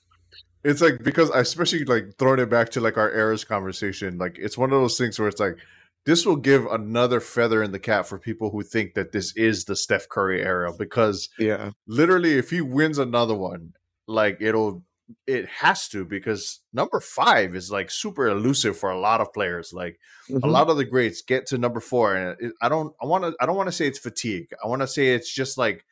it's 0.63 0.82
like 0.82 1.02
because 1.04 1.32
I 1.32 1.39
especially 1.39 1.86
like 1.86 2.13
throwing 2.20 2.39
it 2.39 2.52
back 2.52 2.70
to 2.72 2.82
like 2.82 2.98
our 2.98 3.12
eras 3.12 3.44
conversation. 3.44 4.20
Like 4.20 4.38
it's 4.39 4.58
one 4.60 4.72
of 4.72 4.80
those 4.80 4.98
things 4.98 5.18
where 5.18 5.28
it's 5.28 5.39
like 5.39 5.58
this 6.06 6.26
will 6.26 6.36
give 6.36 6.65
another 6.68 7.20
feather 7.20 7.63
in 7.63 7.72
the 7.72 7.80
cap 7.80 8.06
for 8.06 8.20
people 8.20 8.52
who 8.52 8.62
think 8.63 8.94
that 8.94 9.12
this 9.12 9.36
is 9.36 9.65
the 9.65 9.76
Steph 9.76 10.08
Curry 10.10 10.41
era 10.41 10.72
because 10.78 11.30
yeah, 11.39 11.72
literally, 11.88 12.38
if 12.38 12.50
he 12.50 12.62
wins 12.62 12.98
another 12.98 13.36
one, 13.36 13.74
like 14.08 14.38
it'll 14.41 14.84
it 15.28 15.48
has 15.48 15.88
to 15.89 16.04
because 16.04 16.62
number 16.74 17.00
five 17.00 17.56
is 17.56 17.70
like 17.72 17.91
super 17.91 18.28
elusive 18.28 18.76
for 18.78 18.89
a 18.89 19.00
lot 19.00 19.22
of 19.22 19.32
players. 19.34 19.72
Like 19.74 20.00
a 20.30 20.34
Mhm. 20.34 20.52
lot 20.52 20.70
of 20.70 20.78
the 20.78 20.86
greats 20.86 21.22
get 21.22 21.46
to 21.48 21.58
number 21.58 21.80
four, 21.80 22.15
and 22.15 22.36
it, 22.39 22.54
I 22.62 22.70
don't. 22.70 22.94
I 23.02 23.06
want 23.06 23.24
to. 23.24 23.36
I 23.39 23.46
don't 23.46 23.56
want 23.58 23.68
to 23.68 23.72
say 23.74 23.88
it's 23.88 24.00
fatigue. 24.00 24.48
I 24.63 24.68
want 24.68 24.82
to 24.82 24.88
say 24.88 25.13
it's 25.13 25.32
just 25.34 25.58
like 25.58 25.86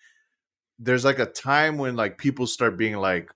there's 0.80 1.06
like 1.06 1.20
a 1.20 1.26
time 1.26 1.78
when 1.78 1.96
like 1.96 2.18
people 2.18 2.48
start 2.48 2.78
being 2.78 2.96
like, 2.98 3.30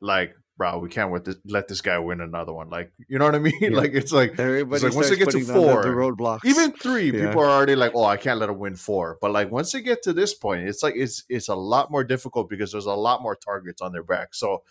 like, 0.00 0.34
bro, 0.60 0.76
we 0.78 0.90
can't 0.90 1.10
let 1.10 1.24
this, 1.24 1.36
let 1.46 1.68
this 1.68 1.80
guy 1.80 1.98
win 1.98 2.20
another 2.20 2.52
one. 2.52 2.68
Like, 2.68 2.92
you 3.08 3.18
know 3.18 3.24
what 3.24 3.34
I 3.34 3.38
mean? 3.48 3.54
Yeah. 3.62 3.70
Like, 3.70 3.92
it's 3.94 4.12
like 4.12 4.38
everybody 4.38 4.84
like, 4.84 4.94
once 4.94 5.08
they 5.08 5.16
starts 5.16 5.34
get 5.34 5.40
to 5.40 5.46
down 5.46 5.56
the- 5.56 5.72
four, 5.72 5.84
roadblocks. 5.84 6.40
even 6.44 6.72
three, 6.72 7.06
Yeah. 7.10 7.28
people 7.28 7.40
are 7.42 7.48
already 7.48 7.76
like, 7.76 7.92
oh, 7.94 8.04
I 8.04 8.18
can't 8.18 8.38
let 8.38 8.50
him 8.50 8.58
win 8.58 8.76
four. 8.76 9.16
But 9.22 9.30
like 9.30 9.50
once 9.50 9.72
they 9.72 9.80
get 9.80 10.02
to 10.02 10.12
this 10.12 10.34
point, 10.34 10.68
it's 10.68 10.82
like 10.82 10.94
it's 10.96 11.24
it's 11.30 11.48
a 11.48 11.54
lot 11.54 11.90
more 11.90 12.04
difficult 12.04 12.50
because 12.50 12.72
there's 12.72 12.84
a 12.84 12.92
lot 12.92 13.22
more 13.22 13.34
targets 13.36 13.80
on 13.80 13.92
their 13.92 14.04
back. 14.04 14.34
So. 14.34 14.62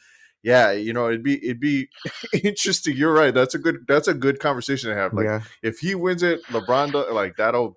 Yeah, 0.42 0.72
you 0.72 0.94
know, 0.94 1.08
it'd 1.10 1.22
be 1.22 1.36
it'd 1.44 1.60
be 1.60 1.90
interesting. 2.46 2.96
You're 2.96 3.12
right. 3.12 3.34
That's 3.34 3.56
a 3.56 3.60
good 3.60 3.80
that's 3.90 4.08
a 4.08 4.14
good 4.14 4.40
conversation 4.40 4.90
to 4.90 4.96
have. 4.96 5.14
Like 5.14 5.26
yeah, 5.26 5.42
if 5.62 5.80
he 5.80 5.96
wins 5.96 6.24
it, 6.24 6.42
LeBron 6.46 7.12
like 7.14 7.36
that'll 7.36 7.76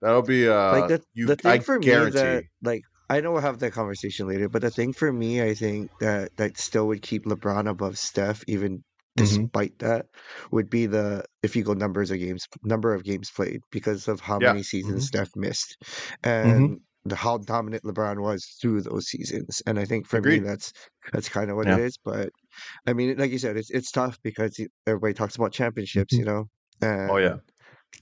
that'll 0.00 0.22
be 0.22 0.46
uh 0.48 0.78
like 0.78 0.88
the 0.88 1.02
you 1.14 1.26
the 1.26 1.34
thing 1.34 1.50
I 1.50 1.58
for 1.58 1.80
me 1.80 1.84
guarantee. 1.86 2.18
that 2.20 2.44
like 2.62 2.84
I 3.08 3.20
know 3.20 3.32
we'll 3.32 3.40
have 3.42 3.58
that 3.60 3.72
conversation 3.72 4.26
later, 4.26 4.48
but 4.48 4.62
the 4.62 4.70
thing 4.70 4.92
for 4.92 5.12
me, 5.12 5.42
I 5.42 5.54
think 5.54 5.90
that 6.00 6.36
that 6.36 6.58
still 6.58 6.86
would 6.88 7.02
keep 7.02 7.24
LeBron 7.24 7.68
above 7.68 7.98
Steph, 7.98 8.42
even 8.48 8.78
Mhm. 8.78 8.82
despite 9.16 9.78
that, 9.78 10.06
would 10.50 10.68
be 10.68 10.86
the 10.86 11.24
if 11.42 11.54
you 11.56 11.62
go 11.62 11.72
numbers 11.72 12.10
of 12.10 12.18
games, 12.18 12.46
number 12.64 12.92
of 12.92 13.04
games 13.04 13.30
played, 13.30 13.60
because 13.70 14.08
of 14.08 14.20
how 14.20 14.38
Yeah. 14.40 14.52
many 14.52 14.62
seasons 14.62 15.04
Mhm. 15.04 15.06
Steph 15.06 15.30
missed, 15.36 15.76
and 16.24 16.80
the, 17.04 17.14
how 17.14 17.38
dominant 17.38 17.84
LeBron 17.84 18.20
was 18.20 18.44
through 18.60 18.82
those 18.82 19.06
seasons. 19.06 19.62
And 19.66 19.78
I 19.78 19.84
think 19.84 20.06
for 20.08 20.16
Agreed. 20.18 20.42
me, 20.42 20.48
that's 20.48 20.72
that's 21.12 21.28
kind 21.28 21.50
of 21.50 21.56
what 21.56 21.68
Yeah. 21.68 21.76
it 21.78 21.84
is. 21.84 21.96
But 22.04 22.30
I 22.86 22.92
mean, 22.92 23.16
like 23.16 23.30
you 23.30 23.38
said, 23.38 23.56
it's 23.56 23.70
it's 23.70 23.92
tough 23.92 24.18
because 24.24 24.58
everybody 24.88 25.14
talks 25.14 25.36
about 25.36 25.52
championships, 25.52 26.12
you 26.12 26.24
know. 26.24 26.48
And 26.82 27.10
Oh 27.10 27.18
yeah. 27.18 27.36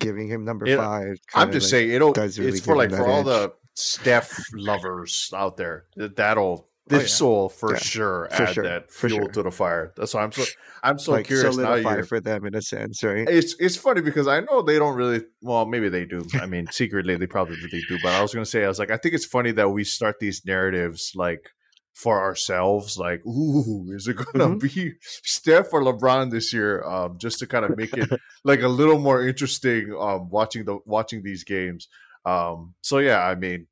giving 0.01 0.27
him 0.29 0.45
number 0.45 0.67
It- 0.67 0.79
five. 0.79 1.17
I'm 1.35 1.53
just 1.53 1.67
like, 1.67 1.71
saying 1.71 1.91
it'll 1.91 2.13
really 2.15 2.49
it's 2.49 2.61
for 2.61 2.75
like 2.77 2.91
for 2.91 3.07
all 3.07 3.21
edge. 3.21 3.27
the 3.27 3.53
Steph 3.75 4.39
lovers 4.55 5.31
out 5.35 5.57
there. 5.57 5.85
that- 5.97 6.17
That'll 6.17 6.69
Oh, 6.91 6.99
this 6.99 7.19
yeah. 7.19 7.27
will 7.27 7.49
for 7.49 7.73
Yeah. 7.73 7.79
sure 7.79 8.29
For 8.31 8.43
add 8.43 8.53
sure. 8.55 8.65
that 8.65 8.91
fuel 8.93 9.11
sure. 9.21 9.29
to 9.29 9.43
the 9.45 9.51
fire. 9.51 9.95
That's 9.97 10.13
why 10.13 10.23
I'm 10.23 10.33
so 10.33 10.45
I'm 10.83 10.99
so 10.99 11.13
like 11.13 11.25
curious 11.27 11.57
now. 11.57 11.63
solidify 11.65 11.95
You're, 11.95 12.05
for 12.05 12.21
them 12.21 12.45
in 12.45 12.55
a 12.55 12.61
sense, 12.61 13.03
right? 13.03 13.27
it's 13.27 13.57
it's 13.59 13.75
funny 13.77 14.03
because 14.03 14.29
I 14.29 14.41
know 14.41 14.61
they 14.61 14.79
don't 14.79 14.95
really 14.95 15.23
well 15.41 15.65
maybe 15.65 15.89
they 15.89 16.05
do. 16.05 16.27
I 16.39 16.45
mean 16.45 16.67
secretly 16.71 17.17
they 17.17 17.27
probably 17.27 17.57
really 17.57 17.83
do. 17.89 17.97
But 18.03 18.13
I 18.13 18.21
was 18.21 18.35
gonna 18.35 18.45
say 18.45 18.65
I 18.67 18.69
was 18.69 18.79
like 18.79 18.91
I 18.91 18.99
think 18.99 19.15
it's 19.15 19.25
funny 19.25 19.51
that 19.53 19.71
we 19.71 19.83
start 19.83 20.17
these 20.21 20.45
narratives 20.45 21.13
like 21.15 21.49
for 21.95 22.21
ourselves 22.21 22.99
like 22.99 23.25
ooh 23.25 23.91
is 23.95 24.07
it 24.07 24.17
gonna 24.17 24.49
Mhm. 24.57 24.61
be 24.75 24.93
Steph 25.01 25.73
or 25.73 25.81
LeBron 25.81 26.31
this 26.31 26.53
year 26.53 26.85
um 26.85 27.17
just 27.17 27.39
to 27.39 27.47
kind 27.47 27.65
of 27.65 27.79
make 27.79 27.97
it 27.97 28.11
like 28.45 28.61
a 28.61 28.69
little 28.69 28.99
more 28.99 29.27
interesting 29.27 29.91
um 29.99 30.29
watching 30.29 30.67
the 30.67 30.77
watching 30.85 31.23
these 31.23 31.45
games 31.45 31.89
um 32.25 32.75
so 32.81 32.99
yeah 32.99 33.21
I 33.27 33.35
mean 33.35 33.67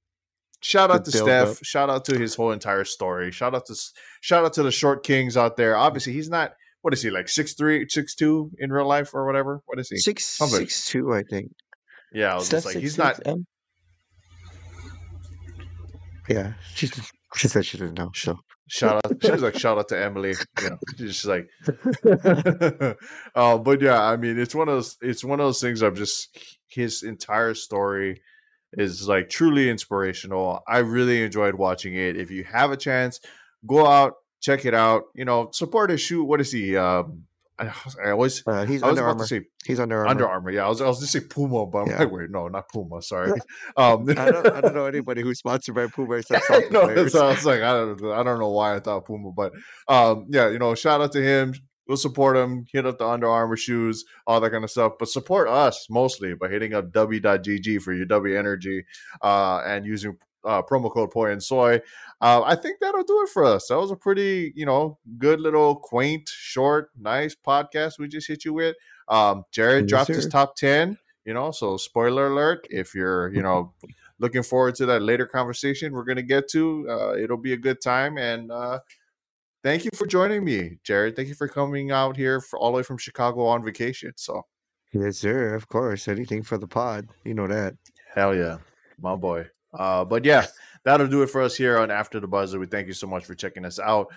shout 0.60 0.90
out 0.90 1.04
to 1.06 1.10
Steph 1.10 1.48
up. 1.48 1.56
shout 1.64 1.90
out 1.90 2.04
to 2.06 2.18
his 2.18 2.34
whole 2.34 2.52
entire 2.52 2.84
story 2.84 3.30
shout 3.32 3.54
out 3.54 3.66
to 3.66 3.74
shout 4.20 4.44
out 4.44 4.52
to 4.54 4.62
the 4.62 4.70
short 4.70 5.04
kings 5.04 5.36
out 5.36 5.56
there 5.56 5.76
obviously 5.76 6.12
he's 6.12 6.28
not 6.30 6.52
what 6.82 6.92
is 6.92 7.02
he 7.02 7.10
like 7.10 7.28
six 7.28 7.54
three 7.54 7.86
six 7.88 8.14
two 8.14 8.50
in 8.58 8.70
real 8.72 8.86
life 8.86 9.14
or 9.14 9.24
whatever 9.26 9.62
what 9.66 9.78
is 9.78 9.88
he 9.88 9.96
Six 9.96 10.24
Somebody- 10.24 10.64
six 10.66 10.88
two, 10.88 11.12
I 11.14 11.22
think. 11.28 11.52
yeah 12.12 12.32
I 12.32 12.34
was 12.36 12.46
Steph 12.46 12.64
just 12.64 12.74
like 12.74 12.82
he's 12.82 12.98
not 12.98 13.20
M? 13.26 13.46
Yeah, 16.28 16.52
she 16.74 16.88
she 17.36 17.48
said 17.48 17.66
she 17.66 17.78
didn't 17.78 17.98
know. 17.98 18.10
So 18.14 18.38
Shout 18.68 19.04
out. 19.04 19.12
She 19.22 19.30
was 19.30 19.42
like, 19.42 19.58
shout 19.58 19.76
out 19.76 19.88
to 19.88 20.00
Emily. 20.02 20.34
You 20.62 20.70
know, 20.70 20.78
she's 20.96 21.20
just 21.20 21.26
like, 21.26 21.46
uh, 23.34 23.58
but 23.58 23.82
yeah, 23.82 24.00
I 24.02 24.16
mean, 24.16 24.38
it's 24.38 24.54
one 24.54 24.68
of 24.68 24.76
those, 24.76 24.96
it's 25.02 25.24
one 25.24 25.40
of 25.40 25.46
those 25.46 25.60
things. 25.60 25.82
I've 25.82 25.96
just 25.96 26.38
his 26.68 27.02
entire 27.02 27.52
story 27.54 28.22
is 28.74 29.08
like 29.08 29.28
truly 29.28 29.68
inspirational. 29.68 30.60
I 30.68 30.78
really 30.78 31.22
enjoyed 31.22 31.54
watching 31.54 31.94
it. 31.94 32.16
If 32.16 32.30
you 32.30 32.44
have 32.44 32.70
a 32.70 32.76
chance, 32.76 33.20
go 33.66 33.86
out, 33.86 34.14
check 34.40 34.64
it 34.64 34.74
out. 34.74 35.04
You 35.14 35.24
know, 35.24 35.50
support 35.52 35.90
his 35.90 36.00
shoot. 36.00 36.24
What 36.24 36.40
is 36.40 36.52
he? 36.52 36.76
Um, 36.76 37.24
I, 37.58 37.70
I 38.04 38.10
always 38.12 38.42
Uh, 38.46 38.64
he's 38.64 38.82
I 38.82 38.88
Under 38.88 39.04
Armour. 39.06 39.26
say 39.26 39.42
He's 39.66 39.78
Under 39.78 39.98
Armour. 39.98 40.10
Under 40.10 40.28
Armour. 40.28 40.50
Yeah, 40.50 40.64
I 40.64 40.68
was 40.68 40.80
I 40.80 40.86
was 40.86 41.00
just 41.00 41.12
say 41.12 41.20
Puma, 41.20 41.66
but 41.66 41.78
I'm 41.82 41.90
Yeah. 41.90 41.98
like, 41.98 42.10
wait, 42.10 42.30
no, 42.30 42.48
not 42.48 42.68
Puma. 42.70 43.02
Sorry. 43.02 43.30
Um, 43.76 44.08
I 44.18 44.30
don't, 44.30 44.46
I 44.46 44.60
don't 44.62 44.74
know 44.74 44.86
anybody 44.86 45.20
who's 45.22 45.38
sponsored 45.38 45.74
by 45.74 45.86
Puma 45.86 46.14
except 46.16 46.44
I 46.50 46.54
soccer 46.60 46.70
know, 46.70 46.82
players. 46.84 47.12
so 47.12 47.26
I 47.26 47.30
was 47.30 47.44
like, 47.44 47.60
I 47.62 47.72
don't, 47.74 48.04
I 48.12 48.22
don't 48.22 48.38
know 48.40 48.50
why 48.50 48.74
I 48.76 48.80
thought 48.80 49.04
Puma, 49.06 49.30
but 49.32 49.52
um, 49.86 50.26
yeah, 50.30 50.48
you 50.48 50.58
know, 50.58 50.74
shout 50.74 51.00
out 51.02 51.12
to 51.12 51.22
him. 51.22 51.54
We'll 51.86 51.96
support 51.96 52.36
him. 52.36 52.66
Hit 52.72 52.86
up 52.86 52.98
the 52.98 53.06
Under 53.06 53.28
Armour 53.28 53.56
shoes, 53.56 54.04
all 54.26 54.40
that 54.40 54.50
kind 54.50 54.64
of 54.64 54.70
stuff. 54.70 54.92
But 54.98 55.08
support 55.08 55.48
us 55.48 55.88
mostly 55.90 56.34
by 56.34 56.48
hitting 56.48 56.74
up 56.74 56.92
w.gg 56.92 57.82
for 57.82 57.92
your 57.92 58.06
W 58.06 58.38
Energy 58.38 58.84
uh, 59.20 59.62
and 59.66 59.84
using 59.84 60.16
uh, 60.44 60.62
promo 60.62 60.92
code 60.92 61.10
Poi 61.10 61.30
and 61.30 61.42
Soy. 61.42 61.80
Uh, 62.20 62.42
I 62.44 62.54
think 62.54 62.78
that'll 62.80 63.02
do 63.02 63.22
it 63.22 63.30
for 63.30 63.44
us. 63.44 63.68
That 63.68 63.78
was 63.78 63.90
a 63.90 63.96
pretty, 63.96 64.52
you 64.54 64.66
know, 64.66 64.98
good 65.18 65.40
little 65.40 65.76
quaint, 65.76 66.28
short, 66.28 66.90
nice 66.98 67.34
podcast 67.34 67.98
we 67.98 68.08
just 68.08 68.28
hit 68.28 68.44
you 68.44 68.52
with. 68.52 68.76
Um, 69.08 69.44
Jared 69.50 69.84
Yes, 69.84 69.88
dropped 69.90 70.08
his 70.08 70.28
top 70.28 70.56
ten. 70.56 70.98
You 71.24 71.34
know, 71.34 71.52
so 71.52 71.76
spoiler 71.76 72.28
alert. 72.28 72.66
If 72.70 72.94
you're, 72.94 73.32
you 73.32 73.42
know, 73.42 73.72
looking 74.18 74.42
forward 74.42 74.76
to 74.76 74.86
that 74.86 75.02
later 75.02 75.26
conversation 75.26 75.92
we're 75.92 76.04
going 76.04 76.16
to 76.16 76.22
get 76.22 76.48
to. 76.50 76.86
Uh, 76.88 77.14
it'll 77.16 77.36
be 77.36 77.52
a 77.52 77.56
good 77.56 77.80
time. 77.80 78.18
And 78.18 78.50
uh, 78.50 78.78
thank 79.62 79.84
you 79.84 79.90
for 79.94 80.06
joining 80.06 80.44
me, 80.44 80.78
Jared. 80.84 81.16
Thank 81.16 81.28
you 81.28 81.34
for 81.34 81.48
coming 81.48 81.90
out 81.90 82.16
here 82.16 82.40
for, 82.40 82.58
all 82.58 82.72
the 82.72 82.76
way 82.76 82.82
from 82.82 82.98
Chicago 82.98 83.46
on 83.46 83.64
vacation. 83.64 84.12
So, 84.16 84.42
Yes, 84.92 85.18
sir. 85.18 85.54
Of 85.54 85.68
course. 85.68 86.06
Anything 86.06 86.42
for 86.42 86.58
the 86.58 86.66
pod. 86.68 87.08
You 87.24 87.32
know 87.34 87.46
that. 87.46 87.74
hell 88.14 88.34
yeah, 88.34 88.58
my 89.00 89.16
boy. 89.16 89.46
Uh, 89.72 90.04
but 90.04 90.24
yeah, 90.24 90.46
that'll 90.84 91.08
do 91.08 91.22
it 91.22 91.30
for 91.30 91.40
us 91.40 91.56
here 91.56 91.78
on 91.78 91.90
After 91.90 92.20
the 92.20 92.28
Buzzer. 92.28 92.58
We 92.58 92.66
thank 92.66 92.88
you 92.88 92.92
so 92.92 93.06
much 93.06 93.24
for 93.24 93.34
checking 93.34 93.64
us 93.64 93.78
out. 93.78 94.08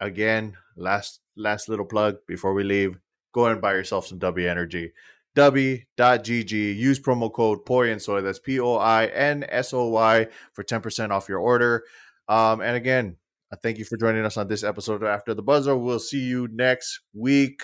Again, 0.00 0.56
last 0.76 1.20
last 1.36 1.68
little 1.68 1.84
plug 1.84 2.16
before 2.26 2.54
we 2.54 2.64
leave. 2.64 2.98
Go 3.32 3.46
and 3.46 3.60
buy 3.60 3.74
yourself 3.74 4.06
some 4.06 4.18
W 4.18 4.48
Energy. 4.48 4.92
W.gg. 5.34 6.50
Use 6.76 6.98
promo 6.98 7.30
code 7.30 7.66
Poi 7.66 7.90
and 7.90 8.00
Soy. 8.00 8.22
That's 8.22 8.38
P 8.38 8.58
O 8.58 8.76
I 8.76 9.06
N 9.06 9.44
S 9.48 9.74
O 9.74 9.88
Y 9.88 10.28
for 10.54 10.64
10% 10.64 11.10
off 11.10 11.28
your 11.28 11.40
order. 11.40 11.84
Um, 12.26 12.62
and 12.62 12.74
again, 12.74 13.16
thank 13.62 13.78
you 13.78 13.84
for 13.84 13.96
joining 13.96 14.24
us 14.24 14.36
on 14.36 14.48
this 14.48 14.62
episode 14.62 15.02
of 15.02 15.08
After 15.08 15.34
the 15.34 15.42
Buzzer. 15.42 15.76
We'll 15.76 15.98
see 15.98 16.20
you 16.20 16.48
next 16.52 17.00
week. 17.14 17.62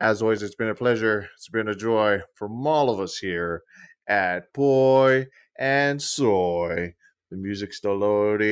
As 0.00 0.22
always, 0.22 0.42
it's 0.42 0.54
been 0.54 0.68
a 0.68 0.74
pleasure. 0.74 1.28
It's 1.34 1.48
been 1.48 1.68
a 1.68 1.74
joy 1.74 2.20
from 2.34 2.66
all 2.66 2.90
of 2.90 3.00
us 3.00 3.18
here 3.18 3.62
at 4.08 4.52
Poi 4.54 5.26
and 5.58 6.00
Soy. 6.00 6.94
The 7.30 7.36
music's 7.36 7.76
still 7.78 7.96
loading. 7.96 8.46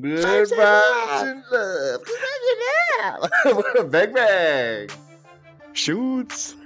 Good 0.00 0.48
vibes 0.50 1.22
and 1.22 1.42
love. 1.50 2.04
Good 2.04 2.18
vibes 2.20 3.28
and 3.44 3.64
love. 3.76 3.90
bang 3.90 4.12
bang. 4.12 4.88
Shoots. 5.72 6.56